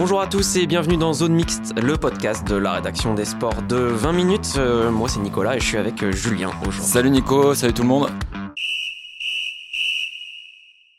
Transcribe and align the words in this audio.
Bonjour 0.00 0.22
à 0.22 0.26
tous 0.26 0.56
et 0.56 0.66
bienvenue 0.66 0.96
dans 0.96 1.12
Zone 1.12 1.34
Mixte, 1.34 1.74
le 1.78 1.98
podcast 1.98 2.48
de 2.48 2.56
la 2.56 2.72
rédaction 2.72 3.12
des 3.12 3.26
sports 3.26 3.60
de 3.68 3.76
20 3.76 4.12
minutes. 4.14 4.54
Euh, 4.56 4.90
moi 4.90 5.10
c'est 5.10 5.20
Nicolas 5.20 5.56
et 5.56 5.60
je 5.60 5.66
suis 5.66 5.76
avec 5.76 6.02
euh, 6.02 6.10
Julien 6.10 6.48
aujourd'hui. 6.62 6.80
Salut 6.80 7.10
Nico, 7.10 7.54
salut 7.54 7.74
tout 7.74 7.82
le 7.82 7.88
monde. 7.88 8.08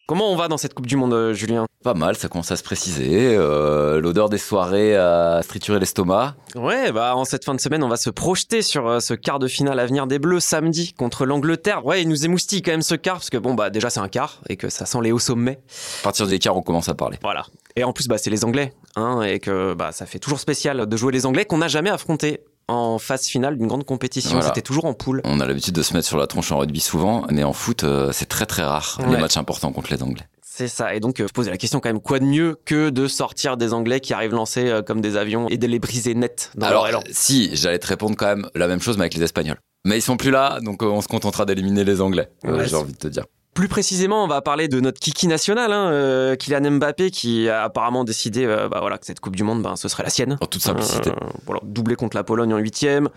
Comment 0.05 0.31
on 0.31 0.35
va 0.35 0.47
dans 0.47 0.57
cette 0.57 0.75
Coupe 0.75 0.85
du 0.85 0.97
Monde, 0.97 1.15
euh, 1.15 1.33
Julien? 1.33 1.65
Pas 1.83 1.95
mal, 1.95 2.15
ça 2.15 2.27
commence 2.27 2.51
à 2.51 2.57
se 2.57 2.61
préciser. 2.61 3.35
Euh, 3.35 3.99
L'odeur 3.99 4.29
des 4.29 4.37
soirées 4.37 4.95
a 4.95 5.41
trituré 5.47 5.79
l'estomac. 5.79 6.35
Ouais, 6.53 6.91
bah 6.91 7.15
en 7.15 7.25
cette 7.25 7.43
fin 7.43 7.55
de 7.55 7.59
semaine, 7.59 7.83
on 7.83 7.89
va 7.89 7.97
se 7.97 8.11
projeter 8.11 8.61
sur 8.61 9.01
ce 9.01 9.15
quart 9.15 9.39
de 9.39 9.47
finale 9.47 9.79
à 9.79 9.87
venir 9.87 10.05
des 10.05 10.19
Bleus 10.19 10.41
samedi 10.41 10.93
contre 10.93 11.25
l'Angleterre. 11.25 11.83
Ouais, 11.87 12.03
il 12.03 12.07
nous 12.07 12.23
émoustille 12.23 12.61
quand 12.61 12.71
même 12.71 12.83
ce 12.83 12.93
quart 12.93 13.15
parce 13.15 13.31
que 13.31 13.37
bon 13.37 13.55
bah 13.55 13.71
déjà 13.71 13.89
c'est 13.89 13.99
un 13.99 14.09
quart 14.09 14.41
et 14.47 14.57
que 14.57 14.69
ça 14.69 14.85
sent 14.85 14.99
les 15.01 15.11
hauts 15.11 15.17
sommets. 15.17 15.59
À 16.01 16.03
partir 16.03 16.27
des 16.27 16.37
quarts, 16.37 16.55
on 16.55 16.61
commence 16.61 16.87
à 16.87 16.93
parler. 16.93 17.17
Voilà. 17.23 17.45
Et 17.75 17.83
en 17.83 17.93
plus 17.93 18.07
bah 18.07 18.17
c'est 18.17 18.29
les 18.29 18.43
Anglais, 18.45 18.73
hein, 18.95 19.21
et 19.21 19.39
que 19.39 19.73
bah 19.73 19.91
ça 19.91 20.05
fait 20.05 20.19
toujours 20.19 20.39
spécial 20.39 20.85
de 20.87 20.97
jouer 20.97 21.11
les 21.11 21.25
Anglais 21.25 21.45
qu'on 21.45 21.59
n'a 21.59 21.67
jamais 21.67 21.89
affronté 21.89 22.41
en 22.67 22.99
phase 22.99 23.25
finale 23.25 23.57
d'une 23.57 23.67
grande 23.67 23.85
compétition. 23.85 24.31
Voilà. 24.33 24.47
C'était 24.47 24.61
toujours 24.61 24.85
en 24.85 24.93
poule. 24.93 25.21
On 25.25 25.39
a 25.39 25.45
l'habitude 25.45 25.73
de 25.73 25.81
se 25.83 25.93
mettre 25.93 26.07
sur 26.07 26.17
la 26.17 26.27
tronche 26.27 26.51
en 26.51 26.57
rugby 26.57 26.79
souvent, 26.79 27.25
mais 27.29 27.43
en 27.43 27.53
foot, 27.53 27.83
euh, 27.83 28.11
c'est 28.13 28.27
très 28.27 28.45
très 28.45 28.63
rare 28.63 28.99
les 29.09 29.17
matchs 29.17 29.37
importants 29.37 29.71
contre 29.71 29.91
les 29.91 30.01
Anglais. 30.01 30.25
C'est 30.53 30.67
ça. 30.67 30.93
Et 30.93 30.99
donc, 30.99 31.19
euh, 31.19 31.27
je 31.27 31.33
posais 31.33 31.49
la 31.49 31.57
question 31.57 31.79
quand 31.79 31.89
même, 31.89 32.01
quoi 32.01 32.19
de 32.19 32.25
mieux 32.25 32.57
que 32.65 32.89
de 32.89 33.07
sortir 33.07 33.55
des 33.55 33.73
Anglais 33.73 34.01
qui 34.01 34.13
arrivent 34.13 34.33
lancés 34.33 34.67
euh, 34.69 34.81
comme 34.81 34.99
des 34.99 35.15
avions 35.15 35.47
et 35.47 35.57
de 35.57 35.65
les 35.65 35.79
briser 35.79 36.13
net 36.13 36.51
dans 36.55 36.67
Alors, 36.67 36.83
leur 36.83 36.89
élan? 36.89 37.03
si, 37.11 37.55
j'allais 37.55 37.79
te 37.79 37.87
répondre 37.87 38.15
quand 38.17 38.27
même 38.27 38.47
la 38.53 38.67
même 38.67 38.81
chose, 38.81 38.97
mais 38.97 39.03
avec 39.03 39.15
les 39.15 39.23
Espagnols. 39.23 39.59
Mais 39.85 39.97
ils 39.97 40.01
sont 40.01 40.17
plus 40.17 40.29
là, 40.29 40.59
donc 40.61 40.83
on 40.83 41.01
se 41.01 41.07
contentera 41.07 41.45
d'éliminer 41.45 41.83
les 41.83 42.01
Anglais. 42.01 42.29
Ouais, 42.43 42.67
J'ai 42.67 42.75
envie 42.75 42.91
de 42.91 42.97
te 42.97 43.07
dire. 43.07 43.23
Plus 43.53 43.67
précisément, 43.67 44.23
on 44.23 44.27
va 44.27 44.41
parler 44.41 44.67
de 44.69 44.79
notre 44.79 44.99
kiki 44.99 45.27
national, 45.27 45.73
hein, 45.73 45.89
euh, 45.91 46.35
Kylian 46.35 46.71
Mbappé, 46.71 47.11
qui 47.11 47.49
a 47.49 47.63
apparemment 47.63 48.05
décidé 48.05 48.45
euh, 48.45 48.69
bah, 48.69 48.77
voilà, 48.79 48.97
que 48.97 49.05
cette 49.05 49.19
Coupe 49.19 49.35
du 49.35 49.43
Monde, 49.43 49.61
ben, 49.61 49.75
ce 49.75 49.89
serait 49.89 50.03
la 50.03 50.09
sienne. 50.09 50.37
En 50.39 50.45
toute 50.45 50.61
simplicité. 50.61 51.09
Euh, 51.09 51.13
voilà, 51.45 51.59
doublé 51.63 51.95
contre 51.95 52.15
la 52.15 52.23
Pologne 52.23 52.53
en 52.53 52.57
huitième. 52.57 53.09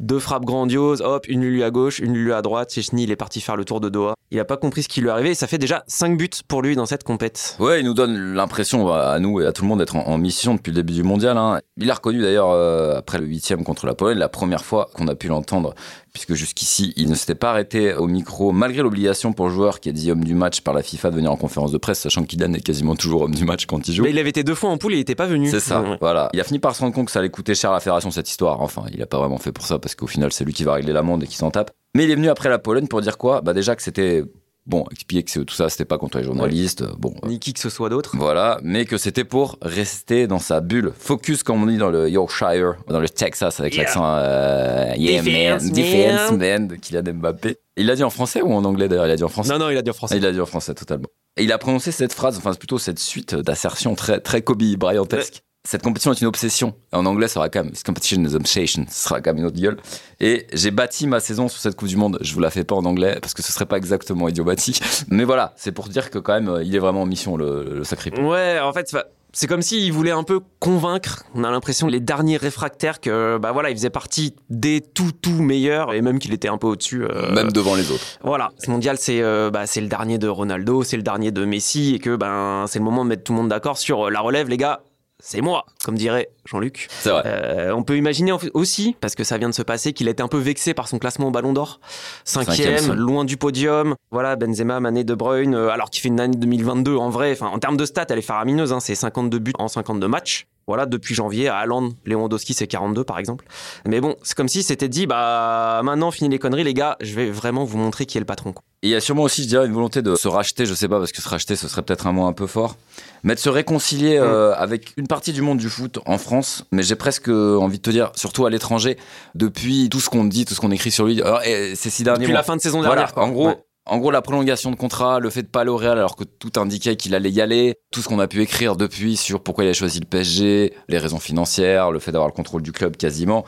Deux 0.00 0.18
frappes 0.18 0.44
grandioses, 0.44 1.02
hop, 1.02 1.26
une 1.28 1.42
Lulu 1.42 1.62
à 1.62 1.70
gauche, 1.70 2.00
une 2.00 2.14
Lulu 2.14 2.32
à 2.32 2.42
droite. 2.42 2.72
Chechny, 2.72 3.04
il 3.04 3.12
est 3.12 3.16
parti 3.16 3.40
faire 3.40 3.54
le 3.56 3.64
tour 3.64 3.78
de 3.80 3.88
Doha. 3.88 4.14
Il 4.32 4.40
a 4.40 4.44
pas 4.44 4.56
compris 4.56 4.82
ce 4.82 4.88
qui 4.88 5.00
lui 5.00 5.06
est 5.06 5.10
arrivé 5.12 5.30
et 5.30 5.34
ça 5.36 5.46
fait 5.46 5.58
déjà 5.58 5.84
5 5.86 6.16
buts 6.16 6.28
pour 6.48 6.62
lui 6.62 6.74
dans 6.74 6.86
cette 6.86 7.04
compète. 7.04 7.56
Ouais, 7.60 7.78
il 7.78 7.86
nous 7.86 7.94
donne 7.94 8.34
l'impression 8.34 8.84
bah, 8.84 9.12
à 9.12 9.20
nous 9.20 9.40
et 9.40 9.46
à 9.46 9.52
tout 9.52 9.62
le 9.62 9.68
monde 9.68 9.78
d'être 9.78 9.94
en, 9.94 10.04
en 10.08 10.18
mission 10.18 10.54
depuis 10.54 10.70
le 10.72 10.76
début 10.76 10.94
du 10.94 11.04
mondial. 11.04 11.36
hein. 11.36 11.60
Il 11.76 11.88
a 11.90 11.94
reconnu 11.94 12.22
d'ailleurs 12.22 12.50
euh, 12.50 12.96
après 12.98 13.18
le 13.18 13.26
huitième 13.26 13.62
contre 13.62 13.86
la 13.86 13.94
Pologne 13.94 14.18
la 14.18 14.28
première 14.28 14.64
fois 14.64 14.90
qu'on 14.94 15.06
a 15.06 15.14
pu 15.14 15.28
l'entendre, 15.28 15.74
puisque 16.14 16.32
jusqu'ici 16.32 16.94
il 16.96 17.10
ne 17.10 17.14
s'était 17.14 17.34
pas 17.34 17.50
arrêté 17.50 17.92
au 17.92 18.06
micro 18.06 18.52
malgré 18.52 18.80
l'obligation 18.82 19.34
pour 19.34 19.48
le 19.48 19.52
joueur 19.52 19.80
qui 19.80 19.90
est 19.90 19.92
dit 19.92 20.10
homme 20.10 20.24
du 20.24 20.32
match 20.34 20.62
par 20.62 20.72
la 20.72 20.82
FIFA 20.82 21.10
de 21.10 21.16
venir 21.16 21.30
en 21.30 21.36
conférence 21.36 21.72
de 21.72 21.76
presse, 21.78 21.98
sachant 22.00 22.24
qu'il 22.24 22.42
est 22.42 22.60
quasiment 22.62 22.96
toujours 22.96 23.22
homme 23.22 23.34
du 23.34 23.44
match 23.44 23.66
quand 23.66 23.86
il 23.86 23.92
joue. 23.94 24.04
Mais 24.04 24.10
il 24.10 24.18
avait 24.18 24.30
été 24.30 24.42
deux 24.44 24.54
fois 24.54 24.70
en 24.70 24.78
poule 24.78 24.94
et 24.94 24.96
il 24.96 25.00
était 25.00 25.14
pas 25.14 25.26
venu. 25.26 25.48
C'est 25.50 25.60
ça, 25.60 25.82
Ouais. 25.82 25.98
voilà. 26.00 26.30
Il 26.32 26.40
a 26.40 26.44
fini 26.44 26.58
par 26.60 26.74
se 26.74 26.80
rendre 26.80 26.94
compte 26.94 27.06
que 27.06 27.12
ça 27.12 27.18
allait 27.18 27.28
coûter 27.28 27.54
cher 27.54 27.70
à 27.70 27.74
la 27.74 27.80
fédération 27.80 28.10
cette 28.10 28.30
histoire. 28.30 28.60
Enfin, 28.62 28.84
il 28.94 29.02
a 29.02 29.06
pas 29.06 29.18
vraiment 29.18 29.38
fait 29.38 29.52
pour 29.52 29.66
ça 29.66 29.78
parce 29.78 29.94
qu'au 29.94 30.06
final, 30.06 30.32
c'est 30.32 30.44
lui 30.44 30.54
qui 30.54 30.64
va 30.64 30.72
régler 30.74 30.92
l'amende 30.94 31.24
et 31.24 31.26
qui 31.26 31.36
s'en 31.36 31.50
tape. 31.50 31.72
Mais 31.96 32.04
il 32.04 32.10
est 32.10 32.14
venu 32.16 32.28
après 32.28 32.48
la 32.48 32.58
Pologne 32.58 32.86
pour 32.86 33.00
dire 33.00 33.18
quoi? 33.18 33.40
Bah 33.40 33.52
déjà 33.52 33.74
que 33.76 33.82
c'était 33.82 34.22
bon, 34.66 34.84
expliquer 34.90 35.22
que 35.22 35.40
tout 35.40 35.54
ça, 35.54 35.68
c'était 35.68 35.84
pas 35.84 35.98
contre 35.98 36.18
les 36.18 36.24
journalistes. 36.24 36.84
Bon, 36.98 37.14
Ni 37.26 37.38
qui 37.38 37.52
que 37.52 37.60
ce 37.60 37.68
soit 37.70 37.88
d'autre. 37.88 38.10
voilà, 38.16 38.58
mais 38.62 38.84
que 38.84 38.96
c'était 38.98 39.24
pour 39.24 39.58
rester 39.62 40.26
dans 40.26 40.38
sa 40.38 40.60
bulle. 40.60 40.92
Focus, 40.98 41.42
comme 41.42 41.62
on 41.62 41.66
dit 41.66 41.76
dans 41.78 41.90
le 41.90 42.08
Yorkshire, 42.08 42.74
dans 42.88 43.00
le 43.00 43.08
Texas, 43.08 43.60
avec 43.60 43.74
Yeah. 43.74 43.84
l'accent 43.84 44.04
euh, 44.06 44.92
Yeah, 44.96 45.22
Defense, 45.22 45.62
man, 45.64 45.72
defense, 45.72 46.30
man. 46.30 46.38
man, 46.38 46.68
de 46.68 46.76
Kylian 46.76 47.02
Mbappé. 47.14 47.56
Il 47.76 47.86
l'a 47.86 47.96
dit 47.96 48.04
en 48.04 48.10
français 48.10 48.40
ou 48.42 48.52
en 48.52 48.64
anglais 48.64 48.88
d'ailleurs 48.88 49.06
Il 49.06 49.10
a 49.12 49.16
dit 49.16 49.24
en 49.24 49.28
français? 49.28 49.52
Non, 49.52 49.58
non, 49.58 49.70
il 49.70 49.76
a 49.76 49.82
dit 49.82 49.90
en 49.90 49.94
français. 49.94 50.16
Il 50.16 50.24
a 50.26 50.32
dit 50.32 50.40
en 50.40 50.46
français 50.46 50.74
totalement. 50.74 51.08
Et 51.36 51.42
il 51.42 51.50
a 51.52 51.58
prononcé 51.58 51.90
cette 51.90 52.12
phrase, 52.12 52.38
enfin 52.38 52.54
plutôt 52.54 52.78
cette 52.78 53.00
suite 53.00 53.34
d'assertions 53.34 53.94
très, 53.96 54.20
très 54.20 54.42
Kobe 54.42 54.62
Bryantesque. 54.76 55.42
Cette 55.66 55.82
compétition 55.82 56.12
est 56.12 56.20
une 56.20 56.26
obsession. 56.26 56.74
En 56.92 57.06
anglais, 57.06 57.26
ça 57.26 57.34
sera 57.34 57.48
quand 57.48 57.64
même 57.64 57.72
This 57.72 57.82
competition 57.82 58.22
is 58.22 58.34
obsession. 58.34 58.84
Ce 58.90 59.04
sera 59.08 59.22
quand 59.22 59.30
même 59.30 59.38
une 59.38 59.46
autre 59.46 59.58
gueule. 59.58 59.78
Et 60.20 60.46
j'ai 60.52 60.70
bâti 60.70 61.06
ma 61.06 61.20
saison 61.20 61.48
sur 61.48 61.58
cette 61.58 61.74
Coupe 61.74 61.88
du 61.88 61.96
Monde. 61.96 62.18
Je 62.20 62.34
vous 62.34 62.40
la 62.40 62.50
fais 62.50 62.64
pas 62.64 62.74
en 62.74 62.84
anglais 62.84 63.16
parce 63.22 63.32
que 63.32 63.42
ce 63.42 63.50
serait 63.50 63.64
pas 63.64 63.78
exactement 63.78 64.28
idiomatique. 64.28 64.82
Mais 65.08 65.24
voilà, 65.24 65.54
c'est 65.56 65.72
pour 65.72 65.88
dire 65.88 66.10
que 66.10 66.18
quand 66.18 66.34
même, 66.38 66.60
il 66.62 66.76
est 66.76 66.78
vraiment 66.78 67.02
en 67.02 67.06
mission, 67.06 67.38
le, 67.38 67.64
le 67.76 67.84
sacré. 67.84 68.10
Ouais, 68.20 68.58
en 68.60 68.74
fait, 68.74 68.94
c'est- 69.32 69.46
comme 69.46 69.62
s'il 69.62 69.90
voulait 69.90 70.10
un 70.10 70.22
peu 70.22 70.40
convaincre. 70.60 71.24
On 71.34 71.44
a 71.44 71.50
l'impression 71.50 71.86
les 71.86 71.98
derniers 71.98 72.36
réfractaires 72.36 73.00
que 73.00 73.38
bah 73.38 73.50
voilà, 73.52 73.70
il 73.70 73.76
faisait 73.76 73.88
partie 73.90 74.36
des 74.50 74.82
tout 74.82 75.12
tout 75.12 75.42
meilleurs 75.42 75.94
et 75.94 76.02
même 76.02 76.18
qu'il 76.18 76.34
était 76.34 76.48
un 76.48 76.58
peu 76.58 76.66
au-dessus. 76.66 77.04
euh, 77.04 77.32
Même 77.34 77.50
devant 77.52 77.74
les 77.74 77.90
autres. 77.90 78.04
Voilà, 78.22 78.50
ce 78.62 78.70
mondial 78.70 78.96
c'est 78.98 79.22
euh, 79.22 79.50
bah, 79.50 79.66
c'est 79.66 79.80
le 79.80 79.88
dernier 79.88 80.18
de 80.18 80.28
Ronaldo, 80.28 80.84
c'est 80.84 80.96
le 80.98 81.02
dernier 81.02 81.32
de 81.32 81.44
Messi 81.46 81.94
et 81.94 81.98
que 82.00 82.14
ben 82.16 82.66
c'est 82.68 82.78
le 82.78 82.84
moment 82.84 83.02
de 83.04 83.08
mettre 83.08 83.24
tout 83.24 83.32
le 83.32 83.38
monde 83.38 83.48
d'accord 83.48 83.76
sur 83.78 84.06
euh, 84.06 84.10
la 84.10 84.20
relève, 84.20 84.48
les 84.50 84.56
gars. 84.58 84.82
C'est 85.26 85.40
moi, 85.40 85.64
comme 85.82 85.96
dirait 85.96 86.28
Jean-Luc. 86.44 86.86
C'est 86.90 87.08
vrai. 87.08 87.22
Euh, 87.24 87.72
on 87.72 87.82
peut 87.82 87.96
imaginer 87.96 88.32
aussi, 88.52 88.94
parce 89.00 89.14
que 89.14 89.24
ça 89.24 89.38
vient 89.38 89.48
de 89.48 89.54
se 89.54 89.62
passer, 89.62 89.94
qu'il 89.94 90.06
a 90.08 90.10
été 90.10 90.22
un 90.22 90.28
peu 90.28 90.36
vexé 90.36 90.74
par 90.74 90.86
son 90.86 90.98
classement 90.98 91.28
au 91.28 91.30
Ballon 91.30 91.54
d'Or. 91.54 91.80
Cinquième, 92.24 92.76
Cinquième, 92.76 92.92
loin 92.98 93.24
du 93.24 93.38
podium. 93.38 93.94
Voilà, 94.10 94.36
Benzema, 94.36 94.80
Mané, 94.80 95.02
De 95.02 95.14
Bruyne, 95.14 95.54
euh, 95.54 95.70
alors 95.70 95.88
qu'il 95.88 96.02
fait 96.02 96.08
une 96.08 96.20
année 96.20 96.36
2022 96.36 96.96
en 96.96 97.08
vrai. 97.08 97.32
Enfin, 97.32 97.46
en 97.46 97.58
termes 97.58 97.78
de 97.78 97.86
stats, 97.86 98.04
elle 98.10 98.18
est 98.18 98.22
faramineuse. 98.22 98.74
Hein, 98.74 98.80
c'est 98.80 98.94
52 98.94 99.38
buts 99.38 99.52
en 99.58 99.68
52 99.68 100.06
matchs. 100.06 100.46
Voilà, 100.66 100.84
depuis 100.84 101.14
janvier 101.14 101.48
à 101.48 101.56
Haaland, 101.56 101.90
Lewandowski 102.04 102.54
c'est 102.54 102.66
42 102.66 103.04
par 103.04 103.18
exemple. 103.18 103.46
Mais 103.86 104.00
bon, 104.00 104.16
c'est 104.22 104.34
comme 104.34 104.48
si 104.48 104.62
c'était 104.62 104.88
dit, 104.88 105.06
bah 105.06 105.80
maintenant 105.84 106.10
fini 106.10 106.30
les 106.30 106.38
conneries 106.38 106.64
les 106.64 106.72
gars, 106.72 106.96
je 107.00 107.14
vais 107.14 107.30
vraiment 107.30 107.64
vous 107.64 107.76
montrer 107.76 108.06
qui 108.06 108.16
est 108.16 108.20
le 108.20 108.26
patron. 108.26 108.52
quoi. 108.54 108.64
Il 108.84 108.90
y 108.90 108.94
a 108.94 109.00
sûrement 109.00 109.22
aussi, 109.22 109.42
je 109.44 109.48
dirais, 109.48 109.66
une 109.66 109.72
volonté 109.72 110.02
de 110.02 110.14
se 110.14 110.28
racheter, 110.28 110.66
je 110.66 110.74
sais 110.74 110.88
pas, 110.88 110.98
parce 110.98 111.10
que 111.10 111.22
se 111.22 111.28
racheter, 111.28 111.56
ce 111.56 111.68
serait 111.68 111.80
peut-être 111.82 112.06
un 112.06 112.12
mot 112.12 112.26
un 112.26 112.34
peu 112.34 112.46
fort, 112.46 112.76
mais 113.22 113.34
de 113.34 113.40
se 113.40 113.48
réconcilier 113.48 114.18
euh, 114.18 114.54
avec 114.56 114.92
une 114.98 115.06
partie 115.06 115.32
du 115.32 115.40
monde 115.40 115.56
du 115.58 115.70
foot 115.70 115.98
en 116.04 116.18
France, 116.18 116.64
mais 116.70 116.82
j'ai 116.82 116.94
presque 116.94 117.28
envie 117.28 117.78
de 117.78 117.82
te 117.82 117.88
dire, 117.90 118.12
surtout 118.14 118.44
à 118.44 118.50
l'étranger, 118.50 118.98
depuis 119.34 119.88
tout 119.88 120.00
ce 120.00 120.10
qu'on 120.10 120.24
dit, 120.24 120.44
tout 120.44 120.52
ce 120.54 120.60
qu'on 120.60 120.70
écrit 120.70 120.90
sur 120.90 121.06
lui, 121.06 121.22
alors, 121.22 121.42
et 121.44 121.74
ces 121.76 121.88
six 121.88 122.02
derniers 122.04 122.20
Depuis 122.20 122.32
mois. 122.32 122.40
la 122.40 122.44
fin 122.44 122.56
de 122.56 122.60
saison 122.60 122.80
Voilà, 122.80 122.94
dernière. 122.94 123.14
quoi. 123.14 123.24
en 123.24 123.30
gros, 123.30 123.46
Ouais. 123.48 123.56
en 123.86 123.96
gros, 123.98 124.10
la 124.10 124.20
prolongation 124.20 124.70
de 124.70 124.76
contrat, 124.76 125.18
le 125.18 125.30
fait 125.30 125.42
de 125.44 125.48
pas 125.48 125.62
aller 125.62 125.70
au 125.70 125.76
Real 125.78 125.96
alors 125.98 126.14
que 126.16 126.24
tout 126.24 126.52
indiquait 126.60 126.96
qu'il 126.96 127.14
allait 127.14 127.30
y 127.30 127.40
aller, 127.40 127.76
tout 127.90 128.02
ce 128.02 128.08
qu'on 128.08 128.18
a 128.18 128.26
pu 128.26 128.42
écrire 128.42 128.76
depuis 128.76 129.16
sur 129.16 129.42
pourquoi 129.42 129.64
il 129.64 129.70
a 129.70 129.72
choisi 129.72 129.98
le 130.00 130.06
PSG, 130.06 130.74
les 130.88 130.98
raisons 130.98 131.18
financières, 131.20 131.90
le 131.90 131.98
fait 132.00 132.12
d'avoir 132.12 132.28
le 132.28 132.34
contrôle 132.34 132.60
du 132.62 132.72
club 132.72 132.96
quasiment, 132.98 133.44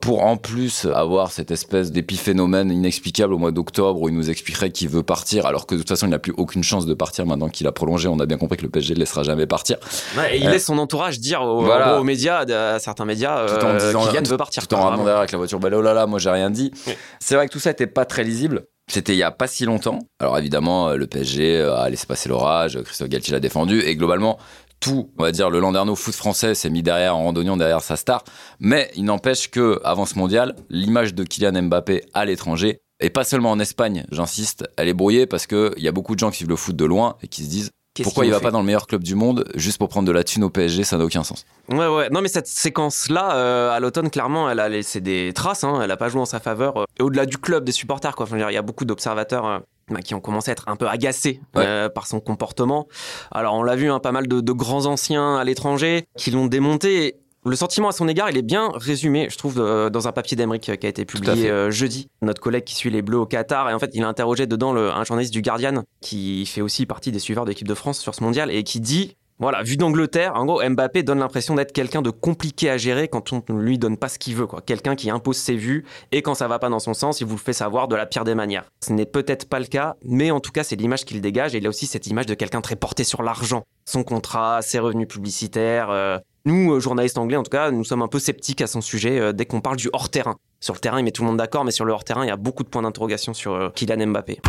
pour 0.00 0.24
en 0.24 0.36
plus 0.36 0.84
avoir 0.94 1.32
cette 1.32 1.50
espèce 1.50 1.90
d'épiphénomène 1.90 2.70
inexplicable 2.70 3.32
au 3.34 3.38
mois 3.38 3.50
d'octobre 3.50 4.00
où 4.02 4.08
il 4.08 4.14
nous 4.14 4.30
expliquerait 4.30 4.70
qu'il 4.70 4.88
veut 4.88 5.02
partir 5.02 5.46
alors 5.46 5.66
que 5.66 5.74
de 5.74 5.80
toute 5.80 5.88
façon 5.88 6.06
il 6.06 6.10
n'a 6.10 6.18
plus 6.18 6.34
aucune 6.36 6.62
chance 6.62 6.86
de 6.86 6.94
partir 6.94 7.26
maintenant 7.26 7.48
qu'il 7.48 7.66
a 7.66 7.72
prolongé. 7.72 8.06
On 8.06 8.20
a 8.20 8.26
bien 8.26 8.36
compris 8.36 8.56
que 8.58 8.62
le 8.62 8.68
PSG 8.68 8.92
ne 8.92 8.96
le 8.96 9.00
laissera 9.00 9.22
jamais 9.22 9.46
partir. 9.46 9.78
Ouais, 10.16 10.36
et 10.36 10.40
il 10.40 10.46
Euh, 10.46 10.50
laisse 10.50 10.66
son 10.66 10.78
entourage 10.78 11.18
dire 11.18 11.42
aux, 11.42 11.62
voilà. 11.64 11.98
aux 11.98 12.04
médias, 12.04 12.44
à 12.74 12.78
certains 12.78 13.04
médias, 13.06 13.46
Tout 13.46 13.64
en 13.64 13.70
euh, 13.70 13.78
disant- 13.78 14.22
tout- 14.22 14.30
veut 14.30 14.36
partir. 14.36 14.68
Tout 14.68 14.74
en 14.76 14.96
derrière 14.96 15.16
avec 15.18 15.32
la 15.32 15.38
voiture, 15.38 15.58
bah 15.58 15.70
oh 15.72 15.80
là 15.80 15.94
là, 15.94 16.06
moi 16.06 16.18
j'ai 16.18 16.30
rien 16.30 16.50
dit. 16.50 16.72
Ouais. 16.86 16.96
C'est 17.18 17.34
vrai 17.34 17.48
que 17.48 17.52
tout 17.52 17.58
ça 17.60 17.70
était 17.70 17.86
pas 17.86 18.04
très 18.04 18.22
lisible. 18.22 18.64
C'était 18.88 19.14
il 19.14 19.18
y 19.18 19.24
a 19.24 19.32
pas 19.32 19.48
si 19.48 19.64
longtemps. 19.64 19.98
Alors 20.20 20.38
évidemment, 20.38 20.90
euh, 20.90 20.96
le 20.96 21.06
PSG 21.08 21.60
a 21.62 21.88
laissé 21.88 22.06
passer 22.06 22.28
l'orage, 22.28 22.80
Christophe 22.84 23.08
Galtier 23.08 23.32
l'a 23.32 23.40
défendu, 23.40 23.80
et 23.80 23.96
globalement, 23.96 24.38
tout, 24.80 25.10
on 25.18 25.22
va 25.22 25.32
dire, 25.32 25.50
le 25.50 25.58
Landerneau 25.60 25.96
foot 25.96 26.14
français 26.14 26.54
s'est 26.54 26.70
mis 26.70 26.82
derrière 26.82 27.16
en 27.16 27.24
randonnant 27.24 27.56
derrière 27.56 27.82
sa 27.82 27.96
star. 27.96 28.22
Mais 28.60 28.90
il 28.96 29.04
n'empêche 29.04 29.50
que 29.50 29.80
avant 29.84 30.06
ce 30.06 30.18
mondial, 30.18 30.54
l'image 30.68 31.14
de 31.14 31.24
Kylian 31.24 31.62
Mbappé 31.62 32.04
à 32.14 32.24
l'étranger, 32.24 32.80
et 33.00 33.10
pas 33.10 33.24
seulement 33.24 33.50
en 33.50 33.58
Espagne, 33.60 34.04
j'insiste, 34.10 34.68
elle 34.76 34.88
est 34.88 34.94
brouillée 34.94 35.26
parce 35.26 35.46
qu'il 35.46 35.72
y 35.78 35.88
a 35.88 35.92
beaucoup 35.92 36.14
de 36.14 36.20
gens 36.20 36.30
qui 36.30 36.38
suivent 36.38 36.48
le 36.48 36.56
foot 36.56 36.76
de 36.76 36.84
loin 36.84 37.16
et 37.22 37.28
qui 37.28 37.42
se 37.44 37.48
disent 37.48 37.70
pourquoi 38.02 38.26
il 38.26 38.30
va 38.30 38.36
nous 38.36 38.42
pas 38.42 38.50
dans 38.50 38.60
le 38.60 38.66
meilleur 38.66 38.86
club 38.86 39.02
du 39.02 39.14
monde 39.14 39.44
juste 39.54 39.78
pour 39.78 39.88
prendre 39.88 40.06
de 40.06 40.12
la 40.12 40.22
thune 40.22 40.44
au 40.44 40.50
PSG, 40.50 40.84
ça 40.84 40.98
n'a 40.98 41.04
aucun 41.04 41.24
sens. 41.24 41.46
Ouais, 41.70 41.86
ouais. 41.88 42.10
Non, 42.10 42.20
mais 42.20 42.28
cette 42.28 42.46
séquence-là, 42.46 43.36
euh, 43.36 43.70
à 43.70 43.80
l'automne, 43.80 44.10
clairement, 44.10 44.50
elle 44.50 44.60
a 44.60 44.68
laissé 44.68 45.00
des 45.00 45.32
traces. 45.34 45.64
Hein. 45.64 45.80
Elle 45.82 45.90
a 45.90 45.96
pas 45.96 46.08
joué 46.10 46.20
en 46.20 46.26
sa 46.26 46.38
faveur. 46.38 46.76
euh, 46.76 46.84
et 46.98 47.02
au-delà 47.02 47.24
du 47.24 47.38
club, 47.38 47.64
des 47.64 47.72
supporters, 47.72 48.14
quoi. 48.14 48.24
Enfin, 48.24 48.36
il 48.50 48.54
y 48.54 48.56
a 48.58 48.62
beaucoup 48.62 48.84
d'observateurs. 48.84 49.46
euh, 49.46 49.58
qui 50.04 50.14
ont 50.14 50.20
commencé 50.20 50.50
à 50.50 50.52
être 50.52 50.68
un 50.68 50.76
peu 50.76 50.88
agacés 50.88 51.40
Ouais. 51.54 51.64
euh, 51.64 51.88
par 51.88 52.06
son 52.06 52.20
comportement. 52.20 52.86
Alors 53.30 53.54
on 53.54 53.62
l'a 53.62 53.76
vu, 53.76 53.90
hein, 53.90 54.00
pas 54.00 54.12
mal 54.12 54.26
de, 54.26 54.40
de 54.40 54.52
grands 54.52 54.86
anciens 54.86 55.36
à 55.36 55.44
l'étranger 55.44 56.04
qui 56.16 56.30
l'ont 56.30 56.46
démonté. 56.46 57.16
Le 57.44 57.54
sentiment 57.54 57.88
à 57.88 57.92
son 57.92 58.08
égard, 58.08 58.28
il 58.28 58.36
est 58.36 58.42
bien 58.42 58.72
résumé, 58.74 59.28
je 59.30 59.38
trouve, 59.38 59.60
euh, 59.60 59.88
dans 59.88 60.08
un 60.08 60.12
papier 60.12 60.36
d'Emeric 60.36 60.62
qui 60.62 60.86
a 60.86 60.88
été 60.88 61.04
publié 61.04 61.48
euh, 61.48 61.70
jeudi. 61.70 62.08
Notre 62.20 62.40
collègue 62.42 62.64
qui 62.64 62.74
suit 62.74 62.90
les 62.90 63.02
Bleus 63.02 63.18
au 63.20 63.26
Qatar, 63.26 63.70
et 63.70 63.74
en 63.74 63.78
fait, 63.78 63.90
il 63.94 64.02
a 64.02 64.08
interrogé 64.08 64.48
dedans 64.48 64.72
le- 64.72 64.90
un 64.90 65.04
journaliste 65.04 65.32
du 65.32 65.42
Guardian 65.42 65.84
qui 66.00 66.44
fait 66.46 66.60
aussi 66.60 66.86
partie 66.86 67.12
des 67.12 67.20
suiveurs 67.20 67.44
de 67.44 67.50
l'équipe 67.50 67.68
de 67.68 67.74
France 67.74 68.00
sur 68.00 68.16
ce 68.16 68.24
mondial 68.24 68.50
et 68.50 68.64
qui 68.64 68.80
dit 68.80 69.16
voilà, 69.38 69.62
vu 69.62 69.76
d'Angleterre, 69.76 70.32
en 70.34 70.46
gros, 70.46 70.62
Mbappé 70.66 71.02
donne 71.02 71.18
l'impression 71.18 71.54
d'être 71.54 71.72
quelqu'un 71.72 72.00
de 72.00 72.08
compliqué 72.10 72.70
à 72.70 72.78
gérer 72.78 73.08
quand 73.08 73.32
on 73.32 73.42
ne 73.50 73.60
lui 73.60 73.78
donne 73.78 73.98
pas 73.98 74.08
ce 74.08 74.18
qu'il 74.18 74.34
veut, 74.34 74.46
quoi. 74.46 74.62
Quelqu'un 74.62 74.96
qui 74.96 75.10
impose 75.10 75.36
ses 75.36 75.56
vues 75.56 75.84
et 76.10 76.22
quand 76.22 76.34
ça 76.34 76.48
va 76.48 76.58
pas 76.58 76.70
dans 76.70 76.78
son 76.78 76.94
sens, 76.94 77.20
il 77.20 77.26
vous 77.26 77.34
le 77.34 77.40
fait 77.40 77.52
savoir 77.52 77.86
de 77.86 77.96
la 77.96 78.06
pire 78.06 78.24
des 78.24 78.34
manières. 78.34 78.64
Ce 78.82 78.92
n'est 78.94 79.04
peut-être 79.04 79.46
pas 79.48 79.60
le 79.60 79.66
cas, 79.66 79.96
mais 80.04 80.30
en 80.30 80.40
tout 80.40 80.52
cas, 80.52 80.64
c'est 80.64 80.76
l'image 80.76 81.04
qu'il 81.04 81.20
dégage 81.20 81.54
et 81.54 81.58
il 81.58 81.66
a 81.66 81.68
aussi 81.68 81.86
cette 81.86 82.06
image 82.06 82.26
de 82.26 82.34
quelqu'un 82.34 82.62
très 82.62 82.76
porté 82.76 83.04
sur 83.04 83.22
l'argent. 83.22 83.64
Son 83.84 84.04
contrat, 84.04 84.62
ses 84.62 84.78
revenus 84.78 85.06
publicitaires. 85.08 85.90
euh, 85.90 86.18
Nous, 86.46 86.72
euh, 86.72 86.80
journalistes 86.80 87.18
anglais, 87.18 87.36
en 87.36 87.42
tout 87.42 87.50
cas, 87.50 87.70
nous 87.70 87.84
sommes 87.84 88.02
un 88.02 88.08
peu 88.08 88.18
sceptiques 88.18 88.62
à 88.62 88.66
son 88.66 88.80
sujet 88.80 89.20
euh, 89.20 89.32
dès 89.32 89.44
qu'on 89.44 89.60
parle 89.60 89.76
du 89.76 89.90
hors-terrain. 89.92 90.36
Sur 90.60 90.72
le 90.72 90.80
terrain, 90.80 90.98
il 90.98 91.04
met 91.04 91.10
tout 91.12 91.22
le 91.22 91.28
monde 91.28 91.36
d'accord, 91.36 91.64
mais 91.64 91.72
sur 91.72 91.84
le 91.84 91.92
hors-terrain, 91.92 92.24
il 92.24 92.28
y 92.28 92.32
a 92.32 92.36
beaucoup 92.36 92.62
de 92.62 92.68
points 92.68 92.82
d'interrogation 92.82 93.34
sur 93.34 93.70
Kylian 93.74 94.06
Mbappé. 94.06 94.40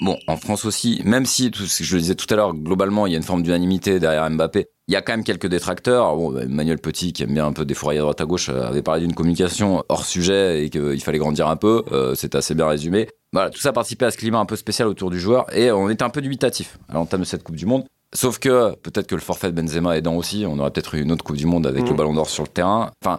Bon, 0.00 0.18
en 0.26 0.36
France 0.36 0.66
aussi, 0.66 1.00
même 1.04 1.24
si, 1.24 1.50
tout 1.50 1.64
ce 1.64 1.78
que 1.78 1.84
je 1.84 1.94
le 1.94 2.02
disais 2.02 2.14
tout 2.14 2.26
à 2.32 2.36
l'heure, 2.36 2.54
globalement, 2.54 3.06
il 3.06 3.12
y 3.12 3.14
a 3.14 3.16
une 3.16 3.24
forme 3.24 3.42
d'unanimité 3.42 3.98
derrière 3.98 4.28
Mbappé, 4.28 4.66
il 4.88 4.92
y 4.92 4.96
a 4.96 5.00
quand 5.00 5.14
même 5.14 5.24
quelques 5.24 5.46
détracteurs. 5.46 6.14
Bon, 6.16 6.30
bah, 6.30 6.42
Emmanuel 6.42 6.78
Petit, 6.78 7.14
qui 7.14 7.22
aime 7.22 7.32
bien 7.32 7.46
un 7.46 7.52
peu 7.52 7.64
défourailler 7.64 8.00
à 8.00 8.02
droite 8.02 8.20
à 8.20 8.26
gauche, 8.26 8.50
euh, 8.50 8.66
avait 8.66 8.82
parlé 8.82 9.00
d'une 9.00 9.14
communication 9.14 9.82
hors 9.88 10.04
sujet 10.04 10.64
et 10.64 10.70
qu'il 10.70 11.00
fallait 11.00 11.18
grandir 11.18 11.48
un 11.48 11.56
peu. 11.56 11.82
Euh, 11.92 12.14
c'est 12.14 12.34
assez 12.34 12.54
bien 12.54 12.68
résumé. 12.68 13.08
Voilà, 13.32 13.50
tout 13.50 13.58
ça 13.58 13.72
participait 13.72 14.04
à 14.06 14.10
ce 14.10 14.18
climat 14.18 14.38
un 14.38 14.44
peu 14.44 14.56
spécial 14.56 14.86
autour 14.86 15.10
du 15.10 15.18
joueur 15.18 15.46
et 15.56 15.72
on 15.72 15.88
était 15.88 16.04
un 16.04 16.10
peu 16.10 16.20
dubitatif 16.20 16.78
à 16.88 16.94
l'entame 16.94 17.20
de 17.20 17.26
cette 17.26 17.42
Coupe 17.42 17.56
du 17.56 17.66
Monde. 17.66 17.84
Sauf 18.14 18.38
que 18.38 18.74
peut-être 18.76 19.06
que 19.06 19.14
le 19.14 19.20
forfait 19.20 19.50
de 19.50 19.60
Benzema 19.60 19.96
aidant 19.96 20.14
aussi, 20.14 20.44
on 20.46 20.58
aurait 20.58 20.70
peut-être 20.70 20.94
eu 20.94 21.02
une 21.02 21.10
autre 21.10 21.24
Coupe 21.24 21.36
du 21.36 21.46
Monde 21.46 21.66
avec 21.66 21.88
le 21.88 21.94
Ballon 21.94 22.14
d'Or 22.14 22.28
sur 22.28 22.44
le 22.44 22.48
terrain. 22.48 22.90
Enfin, 23.02 23.18